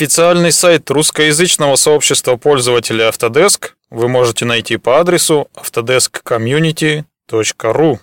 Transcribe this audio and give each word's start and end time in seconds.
Официальный 0.00 0.50
сайт 0.50 0.90
русскоязычного 0.90 1.76
сообщества 1.76 2.36
пользователей 2.36 3.04
Autodesk 3.04 3.72
вы 3.90 4.08
можете 4.08 4.46
найти 4.46 4.78
по 4.78 4.98
адресу 4.98 5.48
autodeskcommunity.ru. 5.54 7.98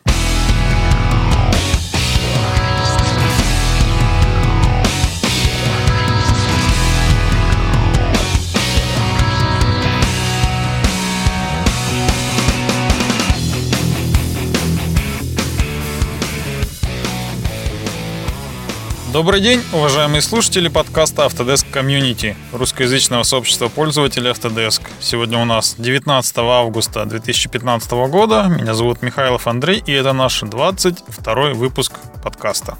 Добрый 19.17 19.41
день, 19.41 19.63
уважаемые 19.73 20.21
слушатели 20.21 20.67
подкаста 20.67 21.23
Autodesk 21.23 21.65
Community, 21.73 22.35
русскоязычного 22.53 23.23
сообщества 23.23 23.67
пользователей 23.67 24.29
Autodesk. 24.29 24.83
Сегодня 24.99 25.39
у 25.39 25.45
нас 25.45 25.73
19 25.79 26.37
августа 26.37 27.03
2015 27.03 27.91
года. 28.11 28.43
Меня 28.43 28.75
зовут 28.75 29.01
Михайлов 29.01 29.47
Андрей, 29.47 29.81
и 29.83 29.91
это 29.91 30.13
наш 30.13 30.41
22 30.41 31.53
выпуск 31.55 31.93
подкаста. 32.23 32.77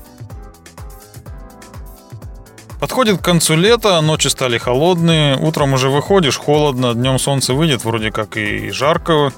Подходит 2.80 3.18
к 3.18 3.24
концу 3.24 3.56
лета, 3.56 4.00
ночи 4.02 4.28
стали 4.28 4.60
холодные, 4.60 5.38
утром 5.38 5.74
уже 5.74 5.90
выходишь, 5.90 6.38
холодно, 6.38 6.94
днем 6.94 7.18
солнце 7.18 7.56
выйдет, 7.56 7.84
вроде 7.84 8.12
как 8.12 8.38
и 8.38 8.70
жарко. 8.70 9.34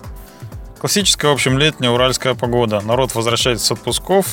Классическая, 0.81 1.29
в 1.29 1.35
общем, 1.35 1.57
летняя 1.57 1.91
уральская 1.91 2.34
погода. 2.34 2.81
Народ 2.81 3.16
возвращается 3.16 3.68
с 3.68 3.71
отпусков, 3.71 4.27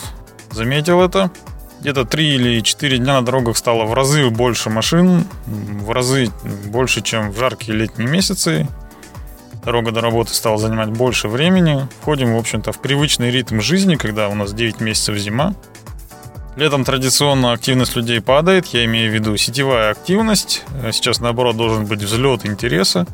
заметил 0.50 1.00
это– 1.00 1.30
где-то 1.80 2.04
3 2.04 2.34
или 2.34 2.60
4 2.60 2.98
дня 2.98 3.14
на 3.14 3.22
дорогах 3.22 3.56
стало 3.56 3.84
в 3.84 3.94
разы 3.94 4.28
больше 4.30 4.70
машин, 4.70 5.24
в 5.46 5.90
разы 5.90 6.30
больше, 6.66 7.02
чем 7.02 7.30
в 7.30 7.38
жаркие 7.38 7.76
летние 7.76 8.08
месяцы. 8.08 8.66
Дорога 9.64 9.90
до 9.90 10.00
работы 10.00 10.32
стала 10.32 10.58
занимать 10.58 10.90
больше 10.90 11.28
времени. 11.28 11.88
Входим, 12.00 12.34
в 12.34 12.38
общем-то, 12.38 12.72
в 12.72 12.80
привычный 12.80 13.30
ритм 13.30 13.60
жизни, 13.60 13.96
когда 13.96 14.28
у 14.28 14.34
нас 14.34 14.52
9 14.52 14.80
месяцев 14.80 15.16
зима. 15.16 15.54
Летом 16.56 16.84
традиционно 16.84 17.52
активность 17.52 17.96
людей 17.96 18.20
падает, 18.22 18.66
я 18.68 18.84
имею 18.86 19.10
в 19.10 19.14
виду 19.14 19.36
сетевая 19.36 19.90
активность. 19.90 20.64
Сейчас, 20.90 21.20
наоборот, 21.20 21.56
должен 21.56 21.84
быть 21.84 22.02
взлет 22.02 22.46
интереса. 22.46 23.06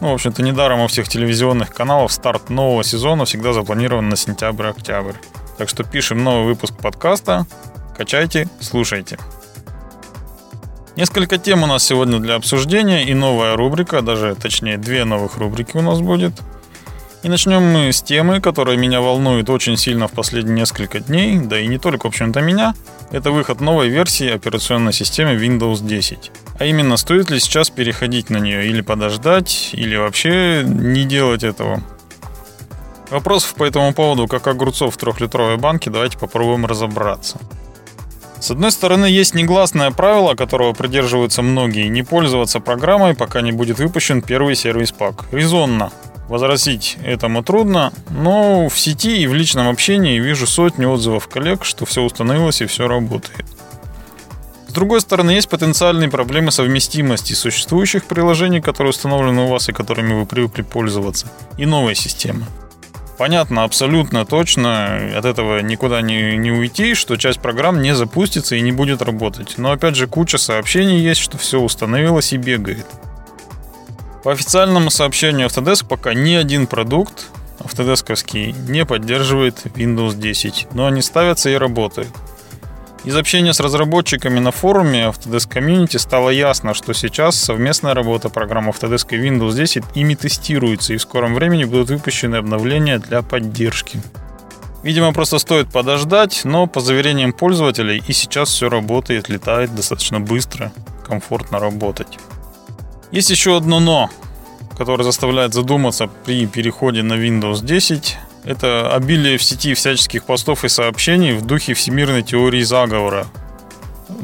Ну, 0.00 0.10
в 0.10 0.14
общем-то, 0.14 0.42
недаром 0.42 0.80
у 0.80 0.86
всех 0.86 1.08
телевизионных 1.08 1.72
каналов 1.72 2.12
старт 2.12 2.50
нового 2.50 2.84
сезона 2.84 3.24
всегда 3.24 3.52
запланирован 3.52 4.08
на 4.08 4.16
сентябрь-октябрь. 4.16 5.16
Так 5.60 5.68
что 5.68 5.84
пишем 5.84 6.24
новый 6.24 6.46
выпуск 6.46 6.72
подкаста. 6.74 7.44
Качайте, 7.94 8.48
слушайте. 8.60 9.18
Несколько 10.96 11.36
тем 11.36 11.62
у 11.62 11.66
нас 11.66 11.84
сегодня 11.84 12.18
для 12.18 12.36
обсуждения 12.36 13.04
и 13.04 13.12
новая 13.12 13.56
рубрика, 13.56 14.00
даже 14.00 14.34
точнее 14.40 14.78
две 14.78 15.04
новых 15.04 15.36
рубрики 15.36 15.76
у 15.76 15.82
нас 15.82 16.00
будет. 16.00 16.32
И 17.22 17.28
начнем 17.28 17.62
мы 17.62 17.92
с 17.92 18.00
темы, 18.00 18.40
которая 18.40 18.78
меня 18.78 19.02
волнует 19.02 19.50
очень 19.50 19.76
сильно 19.76 20.08
в 20.08 20.12
последние 20.12 20.56
несколько 20.56 21.00
дней, 21.00 21.38
да 21.38 21.60
и 21.60 21.66
не 21.66 21.76
только, 21.76 22.06
в 22.06 22.08
общем-то, 22.08 22.40
меня. 22.40 22.74
Это 23.10 23.30
выход 23.30 23.60
новой 23.60 23.90
версии 23.90 24.30
операционной 24.30 24.94
системы 24.94 25.34
Windows 25.34 25.86
10. 25.86 26.30
А 26.58 26.64
именно, 26.64 26.96
стоит 26.96 27.28
ли 27.28 27.38
сейчас 27.38 27.68
переходить 27.68 28.30
на 28.30 28.38
нее 28.38 28.66
или 28.66 28.80
подождать, 28.80 29.72
или 29.74 29.94
вообще 29.94 30.64
не 30.64 31.04
делать 31.04 31.44
этого. 31.44 31.82
Вопросов 33.10 33.54
по 33.54 33.64
этому 33.64 33.92
поводу, 33.92 34.28
как 34.28 34.46
огурцов 34.46 34.94
в 34.94 34.96
трехлитровой 34.96 35.56
банке, 35.56 35.90
давайте 35.90 36.16
попробуем 36.16 36.64
разобраться. 36.64 37.38
С 38.40 38.50
одной 38.52 38.70
стороны, 38.70 39.06
есть 39.06 39.34
негласное 39.34 39.90
правило, 39.90 40.34
которого 40.34 40.72
придерживаются 40.72 41.42
многие, 41.42 41.88
не 41.88 42.02
пользоваться 42.02 42.60
программой, 42.60 43.14
пока 43.14 43.42
не 43.42 43.52
будет 43.52 43.78
выпущен 43.78 44.22
первый 44.22 44.54
сервис-пак. 44.54 45.26
Резонно. 45.32 45.90
Возразить 46.28 46.96
этому 47.04 47.42
трудно, 47.42 47.92
но 48.08 48.68
в 48.68 48.78
сети 48.78 49.18
и 49.20 49.26
в 49.26 49.34
личном 49.34 49.68
общении 49.68 50.20
вижу 50.20 50.46
сотни 50.46 50.84
отзывов 50.84 51.26
коллег, 51.26 51.64
что 51.64 51.84
все 51.84 52.02
установилось 52.02 52.62
и 52.62 52.66
все 52.66 52.86
работает. 52.86 53.44
С 54.68 54.72
другой 54.72 55.00
стороны, 55.00 55.32
есть 55.32 55.48
потенциальные 55.48 56.08
проблемы 56.08 56.52
совместимости 56.52 57.32
существующих 57.32 58.04
приложений, 58.04 58.60
которые 58.60 58.90
установлены 58.90 59.42
у 59.42 59.48
вас 59.48 59.68
и 59.68 59.72
которыми 59.72 60.14
вы 60.14 60.26
привыкли 60.26 60.62
пользоваться, 60.62 61.26
и 61.58 61.66
новой 61.66 61.96
системы 61.96 62.46
понятно 63.20 63.64
абсолютно 63.64 64.24
точно, 64.24 64.96
от 65.14 65.26
этого 65.26 65.60
никуда 65.60 66.00
не, 66.00 66.38
не 66.38 66.50
уйти, 66.50 66.94
что 66.94 67.18
часть 67.18 67.38
программ 67.38 67.82
не 67.82 67.94
запустится 67.94 68.56
и 68.56 68.62
не 68.62 68.72
будет 68.72 69.02
работать. 69.02 69.58
Но 69.58 69.72
опять 69.72 69.94
же 69.94 70.06
куча 70.06 70.38
сообщений 70.38 71.00
есть, 71.00 71.20
что 71.20 71.36
все 71.36 71.60
установилось 71.60 72.32
и 72.32 72.38
бегает. 72.38 72.86
По 74.24 74.32
официальному 74.32 74.88
сообщению 74.88 75.48
Autodesk 75.48 75.86
пока 75.86 76.14
ни 76.14 76.32
один 76.32 76.66
продукт 76.66 77.26
автодесковский 77.62 78.52
не 78.52 78.86
поддерживает 78.86 79.66
Windows 79.66 80.16
10, 80.16 80.68
но 80.72 80.86
они 80.86 81.02
ставятся 81.02 81.50
и 81.50 81.56
работают. 81.56 82.08
Из 83.02 83.16
общения 83.16 83.54
с 83.54 83.60
разработчиками 83.60 84.40
на 84.40 84.50
форуме 84.50 85.04
Autodesk 85.04 85.48
Community 85.48 85.98
стало 85.98 86.28
ясно, 86.28 86.74
что 86.74 86.92
сейчас 86.92 87.34
совместная 87.36 87.94
работа 87.94 88.28
программ 88.28 88.68
Autodesk 88.68 89.06
и 89.10 89.16
Windows 89.16 89.54
10 89.54 89.84
ими 89.94 90.14
тестируется, 90.14 90.92
и 90.92 90.98
в 90.98 91.02
скором 91.02 91.34
времени 91.34 91.64
будут 91.64 91.88
выпущены 91.88 92.36
обновления 92.36 92.98
для 92.98 93.22
поддержки. 93.22 94.02
Видимо, 94.82 95.14
просто 95.14 95.38
стоит 95.38 95.68
подождать, 95.68 96.42
но 96.44 96.66
по 96.66 96.80
заверениям 96.80 97.32
пользователей 97.32 98.02
и 98.06 98.12
сейчас 98.12 98.50
все 98.50 98.68
работает, 98.68 99.30
летает 99.30 99.74
достаточно 99.74 100.20
быстро, 100.20 100.70
комфортно 101.06 101.58
работать. 101.58 102.18
Есть 103.12 103.30
еще 103.30 103.56
одно 103.56 103.80
«но», 103.80 104.10
которое 104.76 105.04
заставляет 105.04 105.54
задуматься 105.54 106.06
при 106.06 106.46
переходе 106.46 107.02
на 107.02 107.14
Windows 107.14 107.64
10 107.64 108.18
это 108.44 108.94
обилие 108.94 109.38
в 109.38 109.42
сети 109.42 109.74
всяческих 109.74 110.24
постов 110.24 110.64
и 110.64 110.68
сообщений 110.68 111.32
в 111.32 111.42
духе 111.42 111.74
всемирной 111.74 112.22
теории 112.22 112.62
заговора. 112.62 113.26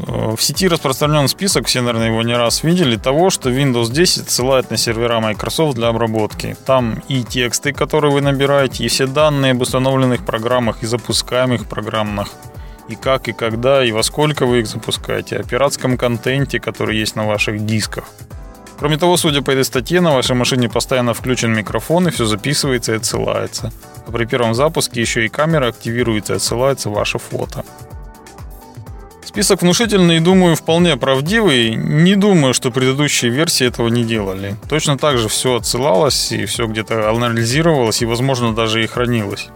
Э, 0.07 0.35
в 0.37 0.43
сети 0.43 0.69
распространен 0.69 1.29
список, 1.29 1.67
все, 1.67 1.81
наверное, 1.81 2.09
его 2.09 2.23
не 2.23 2.37
раз 2.37 2.63
видели, 2.63 2.97
того, 2.97 3.31
что 3.31 3.51
Windows 3.51 3.91
10 3.91 4.31
ссылает 4.31 4.71
на 4.71 4.77
сервера 4.77 5.21
Microsoft 5.21 5.77
для 5.77 5.89
обработки. 5.89 6.57
Там 6.65 7.03
и 7.09 7.23
тексты, 7.23 7.73
которые 7.73 8.13
вы 8.13 8.21
набираете, 8.21 8.85
и 8.85 8.89
все 8.89 9.07
данные 9.07 9.53
об 9.53 9.61
установленных 9.61 10.25
программах 10.25 10.83
и 10.83 10.87
запускаемых 10.87 11.67
программах, 11.67 12.31
и 12.89 12.95
как, 12.95 13.29
и 13.29 13.33
когда, 13.33 13.85
и 13.85 13.93
во 13.93 14.03
сколько 14.03 14.47
вы 14.47 14.61
их 14.61 14.67
запускаете, 14.67 15.37
о 15.37 15.43
пиратском 15.43 15.99
контенте, 15.99 16.59
который 16.61 16.99
есть 16.99 17.17
на 17.17 17.27
ваших 17.27 17.65
дисках. 17.67 18.05
Кроме 18.79 18.99
того, 18.99 19.17
судя 19.17 19.43
по 19.43 19.51
этой 19.51 19.65
статье, 19.65 20.01
на 20.01 20.15
вашей 20.15 20.37
машине 20.37 20.69
постоянно 20.69 21.15
включен 21.15 21.53
микрофон 21.53 22.09
и 22.09 22.11
все 22.11 22.27
записывается 22.27 22.93
и 22.93 22.97
отсылается. 22.97 23.73
А 24.07 24.13
при 24.13 24.27
первом 24.27 24.55
запуске 24.55 25.01
еще 25.01 25.25
и 25.25 25.29
камера 25.29 25.69
активируется 25.69 26.35
и 26.35 26.37
отсылается 26.37 26.91
ваше 26.91 27.19
фото. 27.19 27.65
Список 29.25 29.63
внушительный 29.63 30.17
и, 30.17 30.21
думаю, 30.21 30.57
вполне 30.57 30.97
правдивый. 30.97 31.75
Не 31.75 32.17
думаю, 32.17 32.55
что 32.55 32.71
предыдущие 32.71 33.31
версии 33.31 33.67
этого 33.67 33.89
не 33.89 34.05
делали. 34.05 34.57
Точно 34.69 34.97
так 34.97 35.19
же 35.19 35.29
все 35.29 35.57
отсылалось 35.57 36.33
и 36.33 36.47
все 36.47 36.67
где-то 36.67 37.11
анализировалось 37.11 38.03
и, 38.03 38.07
возможно, 38.07 38.55
даже 38.55 38.83
и 38.83 38.87
хранилось. 38.87 39.49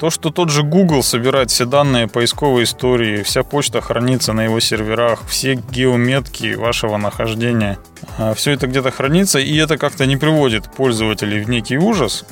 То, 0.00 0.08
что 0.08 0.30
тот 0.30 0.48
же 0.48 0.62
Google 0.62 1.02
собирает 1.02 1.50
все 1.50 1.66
данные 1.66 2.08
поисковой 2.08 2.64
истории, 2.64 3.22
вся 3.22 3.42
почта 3.42 3.82
хранится 3.82 4.32
на 4.32 4.44
его 4.44 4.58
серверах, 4.58 5.20
все 5.28 5.56
геометки 5.56 6.54
вашего 6.54 6.96
нахождения, 6.96 7.76
а 8.16 8.32
все 8.32 8.52
это 8.52 8.66
где-то 8.66 8.92
хранится, 8.92 9.38
и 9.38 9.54
это 9.58 9.76
как-то 9.76 10.06
не 10.06 10.16
приводит 10.16 10.72
пользователей 10.72 11.44
в 11.44 11.50
некий 11.50 11.76
ужас. 11.76 12.24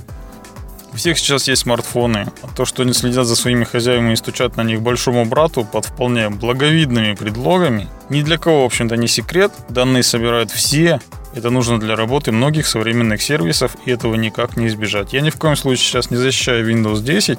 У 0.94 0.96
всех 0.96 1.18
сейчас 1.18 1.46
есть 1.46 1.62
смартфоны. 1.62 2.28
То, 2.56 2.64
что 2.64 2.84
они 2.84 2.94
следят 2.94 3.26
за 3.26 3.36
своими 3.36 3.64
хозяевами 3.64 4.14
и 4.14 4.16
стучат 4.16 4.56
на 4.56 4.62
них 4.62 4.80
большому 4.80 5.26
брату 5.26 5.62
под 5.62 5.84
вполне 5.84 6.30
благовидными 6.30 7.12
предлогами, 7.12 7.86
ни 8.08 8.22
для 8.22 8.38
кого, 8.38 8.62
в 8.62 8.64
общем-то, 8.64 8.96
не 8.96 9.08
секрет. 9.08 9.52
Данные 9.68 10.02
собирают 10.02 10.50
все, 10.50 11.00
это 11.38 11.50
нужно 11.50 11.78
для 11.78 11.96
работы 11.96 12.32
многих 12.32 12.66
современных 12.66 13.22
сервисов, 13.22 13.76
и 13.84 13.90
этого 13.90 14.14
никак 14.16 14.56
не 14.56 14.66
избежать. 14.66 15.12
Я 15.12 15.20
ни 15.20 15.30
в 15.30 15.36
коем 15.36 15.56
случае 15.56 15.86
сейчас 15.86 16.10
не 16.10 16.16
защищаю 16.16 16.68
Windows 16.68 17.00
10, 17.00 17.38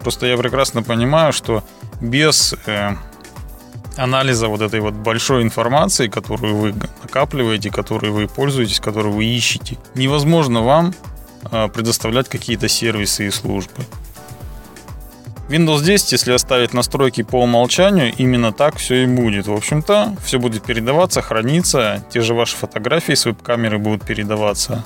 просто 0.00 0.26
я 0.26 0.36
прекрасно 0.36 0.82
понимаю, 0.82 1.32
что 1.32 1.62
без 2.00 2.54
э, 2.66 2.90
анализа 3.96 4.48
вот 4.48 4.60
этой 4.60 4.80
вот 4.80 4.94
большой 4.94 5.42
информации, 5.42 6.08
которую 6.08 6.56
вы 6.56 6.74
накапливаете, 7.02 7.70
которой 7.70 8.10
вы 8.10 8.26
пользуетесь, 8.28 8.80
которую 8.80 9.14
вы 9.14 9.24
ищете, 9.24 9.78
невозможно 9.94 10.62
вам 10.62 10.94
э, 11.50 11.68
предоставлять 11.68 12.28
какие-то 12.28 12.68
сервисы 12.68 13.28
и 13.28 13.30
службы. 13.30 13.84
Windows 15.48 15.84
10, 15.84 16.12
если 16.12 16.32
оставить 16.32 16.74
настройки 16.74 17.22
по 17.22 17.42
умолчанию, 17.42 18.12
именно 18.16 18.52
так 18.52 18.76
все 18.76 19.04
и 19.04 19.06
будет. 19.06 19.46
В 19.46 19.52
общем-то, 19.52 20.16
все 20.24 20.38
будет 20.40 20.64
передаваться, 20.64 21.22
храниться, 21.22 22.04
те 22.10 22.20
же 22.20 22.34
ваши 22.34 22.56
фотографии 22.56 23.12
с 23.12 23.26
веб-камеры 23.26 23.78
будут 23.78 24.04
передаваться. 24.04 24.84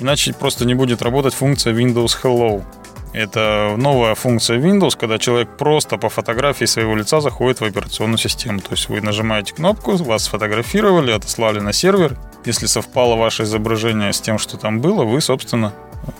Иначе 0.00 0.32
просто 0.32 0.64
не 0.64 0.74
будет 0.74 1.00
работать 1.02 1.34
функция 1.34 1.74
Windows 1.74 2.16
Hello. 2.22 2.64
Это 3.12 3.74
новая 3.76 4.14
функция 4.14 4.58
Windows, 4.58 4.96
когда 4.98 5.18
человек 5.18 5.56
просто 5.56 5.96
по 5.96 6.08
фотографии 6.08 6.64
своего 6.64 6.96
лица 6.96 7.20
заходит 7.20 7.60
в 7.60 7.64
операционную 7.64 8.18
систему. 8.18 8.60
То 8.60 8.72
есть 8.72 8.88
вы 8.88 9.00
нажимаете 9.00 9.54
кнопку, 9.54 9.96
вас 9.96 10.24
сфотографировали, 10.24 11.12
отослали 11.12 11.60
на 11.60 11.72
сервер. 11.72 12.16
Если 12.44 12.66
совпало 12.66 13.16
ваше 13.16 13.44
изображение 13.44 14.12
с 14.12 14.20
тем, 14.20 14.38
что 14.38 14.56
там 14.56 14.80
было, 14.80 15.04
вы, 15.04 15.20
собственно, 15.20 15.72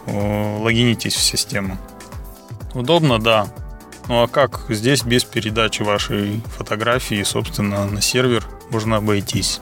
э, 0.06 0.58
логинитесь 0.60 1.14
в 1.14 1.22
систему. 1.22 1.78
Удобно, 2.74 3.18
да. 3.18 3.46
Ну 4.10 4.24
а 4.24 4.26
как 4.26 4.62
здесь 4.68 5.04
без 5.04 5.22
передачи 5.22 5.82
вашей 5.82 6.42
фотографии, 6.58 7.22
собственно, 7.22 7.86
на 7.86 8.02
сервер 8.02 8.44
можно 8.70 8.96
обойтись? 8.96 9.60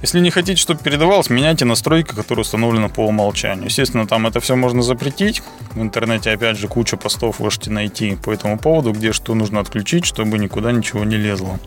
Если 0.00 0.18
не 0.20 0.30
хотите, 0.30 0.58
чтобы 0.58 0.82
передавалось, 0.82 1.28
меняйте 1.28 1.66
настройки, 1.66 2.14
которые 2.14 2.40
установлены 2.40 2.88
по 2.88 3.00
умолчанию. 3.00 3.66
Естественно, 3.66 4.06
там 4.06 4.26
это 4.26 4.40
все 4.40 4.56
можно 4.56 4.80
запретить. 4.80 5.42
В 5.72 5.82
интернете, 5.82 6.30
опять 6.30 6.56
же, 6.56 6.68
куча 6.68 6.96
постов 6.96 7.38
можете 7.38 7.70
найти 7.70 8.16
по 8.16 8.32
этому 8.32 8.58
поводу, 8.58 8.92
где 8.92 9.12
что 9.12 9.34
нужно 9.34 9.60
отключить, 9.60 10.06
чтобы 10.06 10.38
никуда 10.38 10.72
ничего 10.72 11.04
не 11.04 11.18
лезло. 11.18 11.58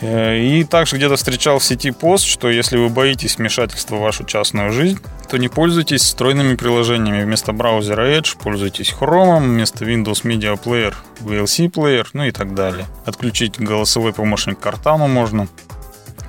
Э, 0.00 0.38
и 0.38 0.64
также 0.64 0.96
где-то 0.96 1.16
встречал 1.16 1.58
в 1.58 1.64
сети 1.64 1.90
пост, 1.90 2.24
что 2.24 2.48
если 2.48 2.76
вы 2.76 2.88
боитесь 2.88 3.36
вмешательства 3.36 3.96
в 3.96 4.00
вашу 4.00 4.24
частную 4.24 4.72
жизнь, 4.72 4.98
то 5.28 5.38
не 5.38 5.48
пользуйтесь 5.48 6.02
встроенными 6.02 6.56
приложениями. 6.56 7.24
Вместо 7.24 7.52
браузера 7.52 8.06
Edge 8.06 8.36
пользуйтесь 8.40 8.94
Chrome, 8.98 9.44
вместо 9.44 9.84
Windows 9.84 10.22
Media 10.24 10.60
Player 10.62 10.94
VLC 11.20 11.70
Player, 11.70 12.06
ну 12.12 12.24
и 12.24 12.30
так 12.30 12.54
далее. 12.54 12.86
Отключить 13.04 13.58
голосовой 13.58 14.12
помощник 14.12 14.58
Cortana 14.60 15.08
можно. 15.08 15.48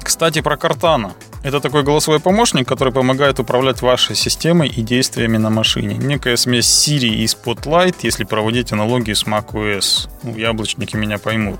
Кстати, 0.01 0.41
про 0.41 0.55
Cortana. 0.55 1.11
Это 1.43 1.59
такой 1.59 1.83
голосовой 1.83 2.21
помощник, 2.21 2.67
который 2.67 2.93
помогает 2.93 3.39
управлять 3.39 3.81
вашей 3.81 4.15
системой 4.15 4.69
и 4.69 4.81
действиями 4.81 5.37
на 5.37 5.49
машине. 5.49 5.95
Некая 5.95 6.37
смесь 6.37 6.65
Siri 6.65 7.09
и 7.09 7.25
Spotlight, 7.25 7.95
если 8.03 8.23
проводить 8.23 8.71
аналогию 8.71 9.15
с 9.15 9.25
macOS. 9.25 10.09
Ну, 10.23 10.37
яблочники 10.37 10.95
меня 10.95 11.17
поймут. 11.17 11.59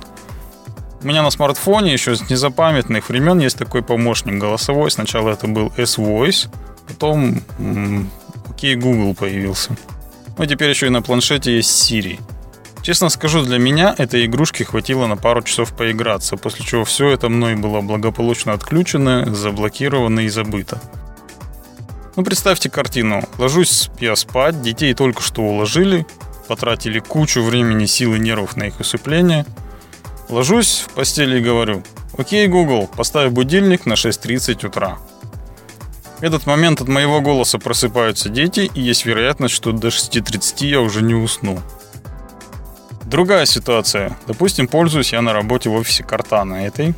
У 1.03 1.07
меня 1.07 1.21
на 1.21 1.31
смартфоне 1.31 1.91
еще 1.91 2.15
с 2.15 2.29
незапамятных 2.29 3.09
времен 3.09 3.39
есть 3.39 3.57
такой 3.57 3.83
помощник 3.83 4.35
голосовой. 4.35 4.89
Сначала 4.89 5.31
это 5.31 5.47
был 5.47 5.73
S-Voice, 5.75 6.47
потом 6.87 7.41
окей, 8.49 8.75
Google 8.75 9.13
появился. 9.13 9.75
Ну, 10.37 10.45
теперь 10.45 10.69
еще 10.69 10.87
и 10.87 10.89
на 10.89 11.01
планшете 11.01 11.57
есть 11.57 11.91
Siri. 11.91 12.21
Честно 12.83 13.09
скажу, 13.09 13.43
для 13.43 13.59
меня 13.59 13.93
этой 13.97 14.25
игрушки 14.25 14.63
хватило 14.63 15.05
на 15.07 15.17
пару 15.17 15.41
часов 15.41 15.73
поиграться, 15.73 16.37
после 16.37 16.65
чего 16.65 16.85
все 16.85 17.09
это 17.09 17.27
мной 17.27 17.55
было 17.55 17.81
благополучно 17.81 18.53
отключено, 18.53 19.33
заблокировано 19.33 20.21
и 20.21 20.29
забыто. 20.29 20.81
Ну, 22.15 22.23
представьте 22.23 22.69
картину. 22.69 23.23
Ложусь 23.37 23.89
я 23.99 24.15
спать, 24.15 24.61
детей 24.61 24.93
только 24.93 25.21
что 25.21 25.41
уложили, 25.41 26.05
потратили 26.47 26.99
кучу 26.99 27.43
времени, 27.43 27.87
сил 27.87 28.15
и 28.15 28.19
нервов 28.19 28.55
на 28.55 28.63
их 28.63 28.79
усыпление. 28.79 29.45
Ложусь 30.33 30.79
в 30.87 30.95
постели 30.95 31.37
и 31.37 31.43
говорю, 31.43 31.83
окей, 32.17 32.47
Google, 32.47 32.87
поставь 32.87 33.31
будильник 33.31 33.85
на 33.85 33.93
6.30 33.93 34.65
утра. 34.65 34.97
В 36.17 36.23
этот 36.23 36.47
момент 36.47 36.81
от 36.81 36.87
моего 36.87 37.21
голоса 37.21 37.59
просыпаются 37.59 38.29
дети, 38.29 38.61
и 38.73 38.81
есть 38.81 39.05
вероятность, 39.05 39.53
что 39.53 39.71
до 39.71 39.89
6.30 39.89 40.65
я 40.65 40.81
уже 40.81 41.03
не 41.03 41.13
усну. 41.13 41.59
Другая 43.03 43.45
ситуация. 43.45 44.17
Допустим, 44.25 44.67
пользуюсь 44.67 45.13
я 45.13 45.21
на 45.21 45.33
работе 45.33 45.69
в 45.69 45.75
офисе 45.75 46.03
Картана 46.03 46.65
этой, 46.65 46.95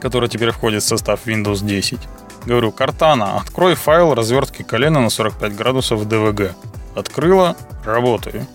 которая 0.00 0.30
теперь 0.30 0.52
входит 0.52 0.84
в 0.84 0.86
состав 0.86 1.26
Windows 1.26 1.64
10. 1.64 1.98
Говорю, 2.46 2.70
Картана, 2.70 3.36
открой 3.38 3.74
файл 3.74 4.14
развертки 4.14 4.62
колена 4.62 5.00
на 5.00 5.10
45 5.10 5.56
градусов 5.56 6.06
DVG. 6.06 6.52
Открыла, 6.94 7.56
работаю. 7.84 8.46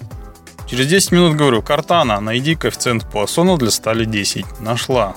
Через 0.69 0.86
10 0.86 1.12
минут 1.13 1.36
говорю, 1.36 1.63
Картана, 1.63 2.19
найди 2.19 2.54
коэффициент 2.54 3.04
Пуассона 3.10 3.57
для 3.57 3.71
стали 3.71 4.06
10. 4.06 4.60
Нашла. 4.60 5.16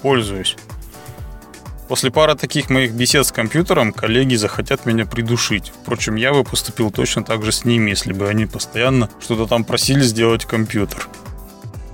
Пользуюсь. 0.00 0.56
После 1.88 2.10
пары 2.10 2.34
таких 2.36 2.70
моих 2.70 2.92
бесед 2.92 3.26
с 3.26 3.32
компьютером 3.32 3.92
коллеги 3.92 4.36
захотят 4.36 4.86
меня 4.86 5.04
придушить. 5.04 5.72
Впрочем, 5.82 6.14
я 6.14 6.32
бы 6.32 6.42
поступил 6.42 6.90
точно 6.90 7.22
так 7.22 7.44
же 7.44 7.52
с 7.52 7.66
ними, 7.66 7.90
если 7.90 8.14
бы 8.14 8.26
они 8.26 8.46
постоянно 8.46 9.10
что-то 9.20 9.46
там 9.46 9.64
просили 9.64 10.00
сделать 10.00 10.46
компьютер. 10.46 11.06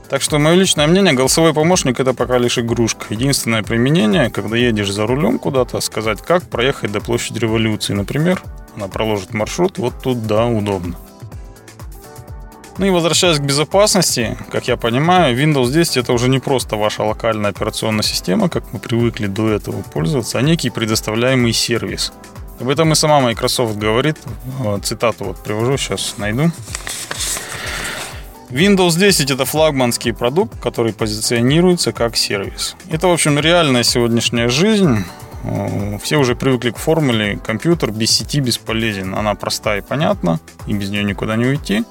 Так 0.08 0.22
что 0.22 0.38
мое 0.38 0.54
личное 0.54 0.86
мнение, 0.86 1.12
голосовой 1.12 1.52
помощник 1.52 1.98
это 1.98 2.14
пока 2.14 2.38
лишь 2.38 2.58
игрушка. 2.58 3.06
Единственное 3.10 3.64
применение, 3.64 4.30
когда 4.30 4.56
едешь 4.56 4.92
за 4.92 5.08
рулем 5.08 5.40
куда-то, 5.40 5.80
сказать, 5.80 6.22
как 6.22 6.44
проехать 6.44 6.92
до 6.92 7.00
площади 7.00 7.40
революции, 7.40 7.92
например. 7.92 8.40
Она 8.76 8.86
проложит 8.86 9.34
маршрут, 9.34 9.78
вот 9.78 9.94
тут 10.00 10.28
да, 10.28 10.46
удобно. 10.46 10.96
Ну 12.78 12.86
и 12.86 12.90
возвращаясь 12.90 13.38
к 13.38 13.42
безопасности, 13.42 14.38
как 14.50 14.66
я 14.68 14.76
понимаю, 14.76 15.36
Windows 15.36 15.70
10 15.70 15.98
это 15.98 16.12
уже 16.12 16.28
не 16.28 16.38
просто 16.38 16.76
ваша 16.76 17.02
локальная 17.02 17.50
операционная 17.50 18.02
система, 18.02 18.48
как 18.48 18.64
мы 18.72 18.78
привыкли 18.78 19.26
до 19.26 19.50
этого 19.50 19.82
пользоваться, 19.82 20.38
а 20.38 20.42
некий 20.42 20.70
предоставляемый 20.70 21.52
сервис. 21.52 22.12
Об 22.58 22.68
этом 22.68 22.92
и 22.92 22.94
сама 22.94 23.20
Microsoft 23.20 23.76
говорит. 23.76 24.18
Цитату 24.82 25.24
вот 25.24 25.42
привожу, 25.42 25.76
сейчас 25.76 26.14
найду. 26.16 26.50
Windows 28.48 28.98
10 28.98 29.30
это 29.30 29.44
флагманский 29.44 30.12
продукт, 30.12 30.58
который 30.60 30.92
позиционируется 30.92 31.92
как 31.92 32.16
сервис. 32.16 32.76
Это, 32.90 33.08
в 33.08 33.12
общем, 33.12 33.38
реальная 33.38 33.82
сегодняшняя 33.82 34.48
жизнь. 34.48 35.04
Все 36.02 36.16
уже 36.16 36.34
привыкли 36.34 36.70
к 36.70 36.76
формуле 36.76 37.38
компьютер 37.38 37.92
без 37.92 38.10
сети 38.10 38.40
бесполезен. 38.40 39.14
Она 39.14 39.34
проста 39.34 39.76
и 39.76 39.80
понятна, 39.80 40.40
и 40.66 40.72
без 40.72 40.90
нее 40.90 41.04
никуда 41.04 41.36
не 41.36 41.46
уйти. 41.46 41.84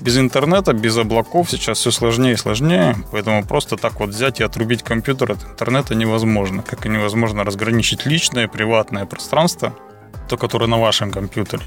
Без 0.00 0.18
интернета, 0.18 0.72
без 0.72 0.96
облаков 0.96 1.50
сейчас 1.50 1.78
все 1.78 1.90
сложнее 1.90 2.34
и 2.34 2.36
сложнее, 2.36 2.96
поэтому 3.12 3.44
просто 3.44 3.76
так 3.76 4.00
вот 4.00 4.10
взять 4.10 4.40
и 4.40 4.44
отрубить 4.44 4.82
компьютер 4.82 5.32
от 5.32 5.44
интернета 5.44 5.94
невозможно. 5.94 6.62
Как 6.62 6.86
и 6.86 6.88
невозможно 6.88 7.44
разграничить 7.44 8.06
личное, 8.06 8.48
приватное 8.48 9.06
пространство, 9.06 9.72
то, 10.28 10.36
которое 10.36 10.66
на 10.66 10.78
вашем 10.78 11.10
компьютере, 11.10 11.62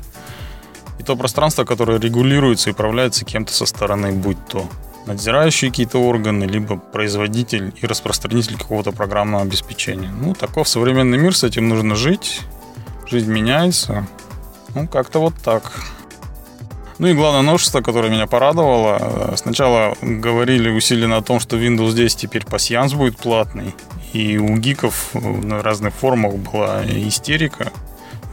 и 1.00 1.04
то 1.04 1.16
пространство, 1.16 1.64
которое 1.64 2.00
регулируется 2.00 2.70
и 2.70 2.74
управляется 2.74 3.26
кем-то 3.26 3.54
со 3.54 3.66
стороны, 3.66 4.12
будь 4.12 4.44
то 4.48 4.68
надзирающие 5.06 5.72
какие-то 5.72 6.00
органы, 6.00 6.44
либо 6.44 6.78
производитель 6.78 7.74
и 7.82 7.86
распространитель 7.86 8.58
какого-то 8.58 8.92
программного 8.92 9.44
обеспечения. 9.44 10.10
Ну, 10.10 10.34
таков 10.34 10.68
современный 10.68 11.18
мир, 11.18 11.36
с 11.36 11.44
этим 11.44 11.70
нужно 11.70 11.96
жить. 11.96 12.42
Жизнь 13.08 13.32
меняется. 13.32 14.06
Ну, 14.76 14.88
как-то 14.88 15.20
вот 15.20 15.34
так. 15.42 15.72
Ну 17.00 17.08
и 17.08 17.14
главное 17.14 17.44
новшество, 17.44 17.82
которое 17.82 18.10
меня 18.10 18.26
порадовало. 18.26 19.34
Сначала 19.36 19.96
говорили 20.02 20.70
усиленно 20.70 21.18
о 21.18 21.22
том, 21.22 21.40
что 21.40 21.58
Windows 21.58 21.94
10 21.94 22.18
теперь 22.18 22.46
пассианс 22.46 22.94
будет 22.94 23.18
платный. 23.18 23.76
И 24.14 24.38
у 24.38 24.56
гиков 24.58 25.10
на 25.14 25.62
разных 25.62 25.94
форумах 25.94 26.36
была 26.36 26.84
истерика 26.86 27.72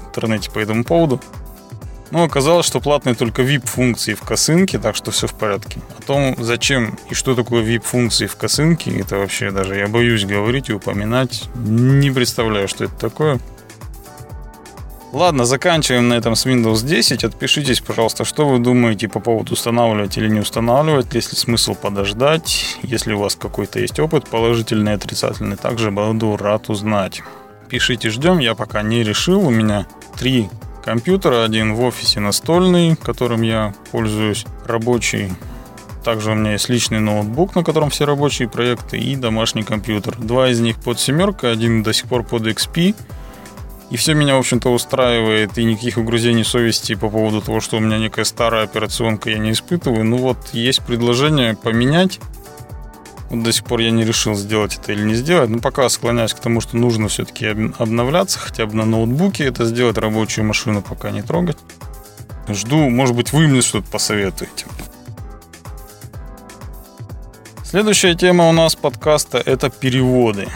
в 0.00 0.09
интернете 0.09 0.50
по 0.50 0.61
этому 0.61 0.85
поводу. 0.85 1.21
Но 2.11 2.23
оказалось, 2.23 2.64
что 2.64 2.80
платные 2.80 3.16
только 3.16 3.42
VIP-функции 3.42 4.14
в 4.14 4.23
косынке, 4.23 4.78
так 4.78 4.94
что 4.94 5.11
все 5.11 5.26
в 5.26 5.35
порядке. 5.35 5.80
О 5.99 6.02
том, 6.02 6.37
зачем 6.38 6.97
и 7.11 7.14
что 7.14 7.35
такое 7.35 7.64
VIP-функции 7.64 8.26
в 8.26 8.37
косынке, 8.37 9.00
это 9.00 9.18
вообще 9.18 9.50
даже 9.50 9.75
я 9.75 9.88
боюсь 9.88 10.25
говорить 10.25 10.68
и 10.68 10.73
упоминать. 10.73 11.49
Не 11.56 12.11
представляю, 12.12 12.68
что 12.68 12.85
это 12.85 12.94
такое. 12.94 13.40
Ладно, 15.14 15.44
заканчиваем 15.44 16.09
на 16.09 16.14
этом 16.14 16.35
с 16.35 16.44
Windows 16.44 16.85
10. 16.85 17.23
Отпишитесь, 17.23 17.80
пожалуйста, 17.80 18.25
что 18.25 18.49
вы 18.49 18.59
думаете 18.59 19.09
по 19.09 19.21
поводу 19.21 19.52
устанавливать 19.52 20.18
или 20.18 20.28
не 20.28 20.40
устанавливать, 20.40 21.14
есть 21.14 21.30
ли 21.30 21.38
смысл 21.38 21.76
подождать, 21.76 22.78
если 22.83 23.12
у 23.12 23.21
вас 23.21 23.37
какой-то 23.37 23.78
есть 23.78 24.00
опыт, 24.00 24.28
положительный 24.28 24.94
отрицательный, 24.94 25.56
также 25.56 25.92
буду 25.92 26.37
рад 26.37 26.68
узнать. 26.68 27.23
Пишите, 27.68 28.11
ждем, 28.11 28.40
я 28.40 28.56
пока 28.56 28.83
не 28.83 29.04
решил, 29.04 29.47
у 29.47 29.50
меня 29.50 29.87
три 30.18 30.49
компьютера, 30.85 31.44
один 31.44 31.75
в 31.75 31.83
офисе 31.83 32.18
настольный, 32.18 32.97
которым 32.97 33.42
я 33.42 33.73
пользуюсь, 33.92 34.44
рабочий, 34.66 35.30
также 36.02 36.33
у 36.33 36.35
меня 36.35 36.52
есть 36.52 36.68
личный 36.68 36.99
ноутбук, 36.99 37.54
на 37.54 37.62
котором 37.62 37.90
все 37.90 38.04
рабочие 38.04 38.49
проекты, 38.49 38.99
и 38.99 39.14
домашний 39.14 39.62
компьютер. 39.62 40.16
Два 40.18 40.50
из 40.50 40.59
них 40.59 40.83
под 40.83 40.99
семеркой, 40.99 41.52
один 41.52 41.85
до 41.85 41.92
сих 41.92 42.06
пор 42.06 42.25
под 42.25 42.49
XP, 42.49 42.97
и 43.91 43.97
все 43.97 44.14
меня, 44.14 44.37
в 44.37 44.38
общем-то, 44.38 44.73
устраивает, 44.73 45.59
и 45.59 45.64
никаких 45.64 45.99
угрызений 45.99 46.45
совести 46.45 46.95
по 46.95 47.11
поводу 47.11 47.41
того, 47.41 47.61
что 47.61 47.76
у 47.76 47.81
меня 47.81 47.99
некая 47.99 48.25
старая 48.25 48.64
операционка, 48.64 49.31
я 49.31 49.38
не 49.38 49.53
испытываю. 49.53 50.05
Ну 50.05 50.17
вот, 50.17 50.38
есть 50.53 50.83
предложение 50.83 51.55
поменять. 51.55 52.19
Вот 53.31 53.43
до 53.43 53.53
сих 53.53 53.64
пор 53.64 53.81
я 53.81 53.91
не 53.91 54.05
решил, 54.05 54.35
сделать 54.35 54.79
это 54.79 54.93
или 54.93 55.03
не 55.03 55.14
сделать. 55.14 55.50
Но 55.50 55.59
пока 55.59 55.88
склоняюсь 55.88 56.35
к 56.35 56.41
тому, 56.41 56.61
что 56.61 56.76
нужно 56.76 57.09
все-таки 57.09 57.47
обновляться, 57.79 58.38
хотя 58.38 58.67
бы 58.67 58.75
на 58.75 58.85
ноутбуке 58.85 59.45
это 59.45 59.64
сделать, 59.64 59.99
рабочую 59.99 60.47
машину 60.47 60.83
пока 60.83 61.11
не 61.11 61.23
трогать. 61.23 61.59
Жду, 62.49 62.91
может 62.91 63.14
быть, 63.14 63.33
вы 63.33 63.47
мне 63.47 63.62
что-то 63.62 63.91
посоветуете. 63.91 64.67
Следующая 67.64 68.14
тема 68.14 68.49
у 68.49 68.53
нас 68.53 68.76
подкаста– 68.76 69.38
это 69.45 69.69
переводы. 69.69 70.49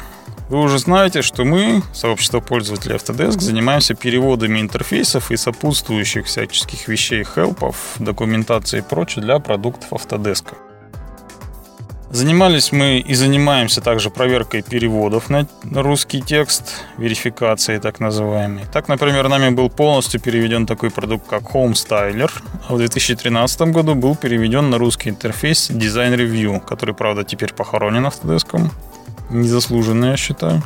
Вы 0.48 0.60
уже 0.60 0.78
знаете, 0.78 1.20
что 1.20 1.44
мы, 1.44 1.82
сообщество 1.92 2.40
пользователей 2.40 2.96
Autodesk, 2.96 3.40
занимаемся 3.40 3.94
переводами 3.94 4.60
интерфейсов 4.60 5.30
и 5.30 5.36
сопутствующих 5.36 6.24
всяческих 6.24 6.88
вещей, 6.88 7.22
хелпов, 7.22 7.76
документации 7.98 8.78
и 8.78 8.82
прочее 8.82 9.22
для 9.24 9.40
продуктов 9.40 9.92
Autodesk. 9.92 10.54
Занимались 12.10 12.72
мы 12.72 13.00
и 13.00 13.14
занимаемся 13.14 13.82
также 13.82 14.08
проверкой 14.08 14.62
переводов 14.62 15.28
на 15.28 15.46
русский 15.64 16.22
текст, 16.22 16.82
верификацией 16.96 17.78
так 17.78 18.00
называемой. 18.00 18.64
Так, 18.72 18.88
например, 18.88 19.28
нами 19.28 19.50
был 19.50 19.68
полностью 19.68 20.18
переведен 20.18 20.64
такой 20.64 20.90
продукт, 20.90 21.28
как 21.28 21.42
Home 21.42 21.74
Styler, 21.74 22.30
а 22.66 22.72
в 22.72 22.78
2013 22.78 23.60
году 23.72 23.94
был 23.94 24.16
переведен 24.16 24.70
на 24.70 24.78
русский 24.78 25.10
интерфейс 25.10 25.68
Design 25.68 26.16
Review, 26.16 26.60
который, 26.60 26.94
правда, 26.94 27.24
теперь 27.24 27.52
похоронен 27.52 28.06
Autodesk. 28.06 28.70
Незаслуженно, 29.30 30.06
я 30.06 30.16
считаю. 30.16 30.62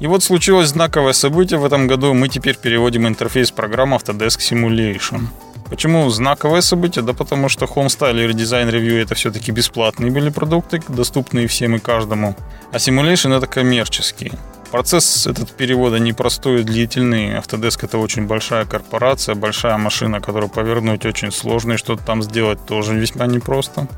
И 0.00 0.06
вот 0.06 0.22
случилось 0.22 0.68
знаковое 0.68 1.12
событие 1.12 1.58
в 1.58 1.64
этом 1.64 1.86
году. 1.86 2.14
Мы 2.14 2.28
теперь 2.28 2.56
переводим 2.56 3.06
интерфейс 3.06 3.50
программы 3.50 3.96
Autodesk 3.96 4.38
Simulation– 4.38 5.22
Почему 5.68 6.08
знаковое 6.08 6.62
событие? 6.62 7.04
Да 7.04 7.12
потому 7.12 7.48
что 7.48 7.66
Homestyle 7.66 8.30
и 8.30 8.32
Design 8.32 8.70
Review 8.70 9.02
это 9.02 9.14
все-таки 9.14 9.52
бесплатные 9.52 10.10
были 10.10 10.30
продукты, 10.30 10.82
доступные 10.88 11.46
всем 11.46 11.76
и 11.76 11.78
каждому. 11.78 12.34
А 12.72 12.76
Simulation 12.76 13.36
это 13.36 13.46
коммерческий. 13.46 14.32
Процесс 14.70 15.26
этот 15.26 15.50
перевода 15.50 15.98
непростой 15.98 16.60
и 16.60 16.64
длительный. 16.64 17.36
Autodesk 17.36 17.80
это 17.82 17.98
очень 17.98 18.26
большая 18.26 18.64
корпорация, 18.64 19.34
большая 19.34 19.76
машина, 19.76 20.20
которую 20.20 20.48
повернуть 20.48 21.04
очень 21.04 21.32
сложно, 21.32 21.74
и 21.74 21.76
что-то 21.76 22.02
там 22.02 22.22
сделать 22.22 22.64
тоже 22.66 22.94
весьма 22.94 23.26
непросто. 23.26 23.88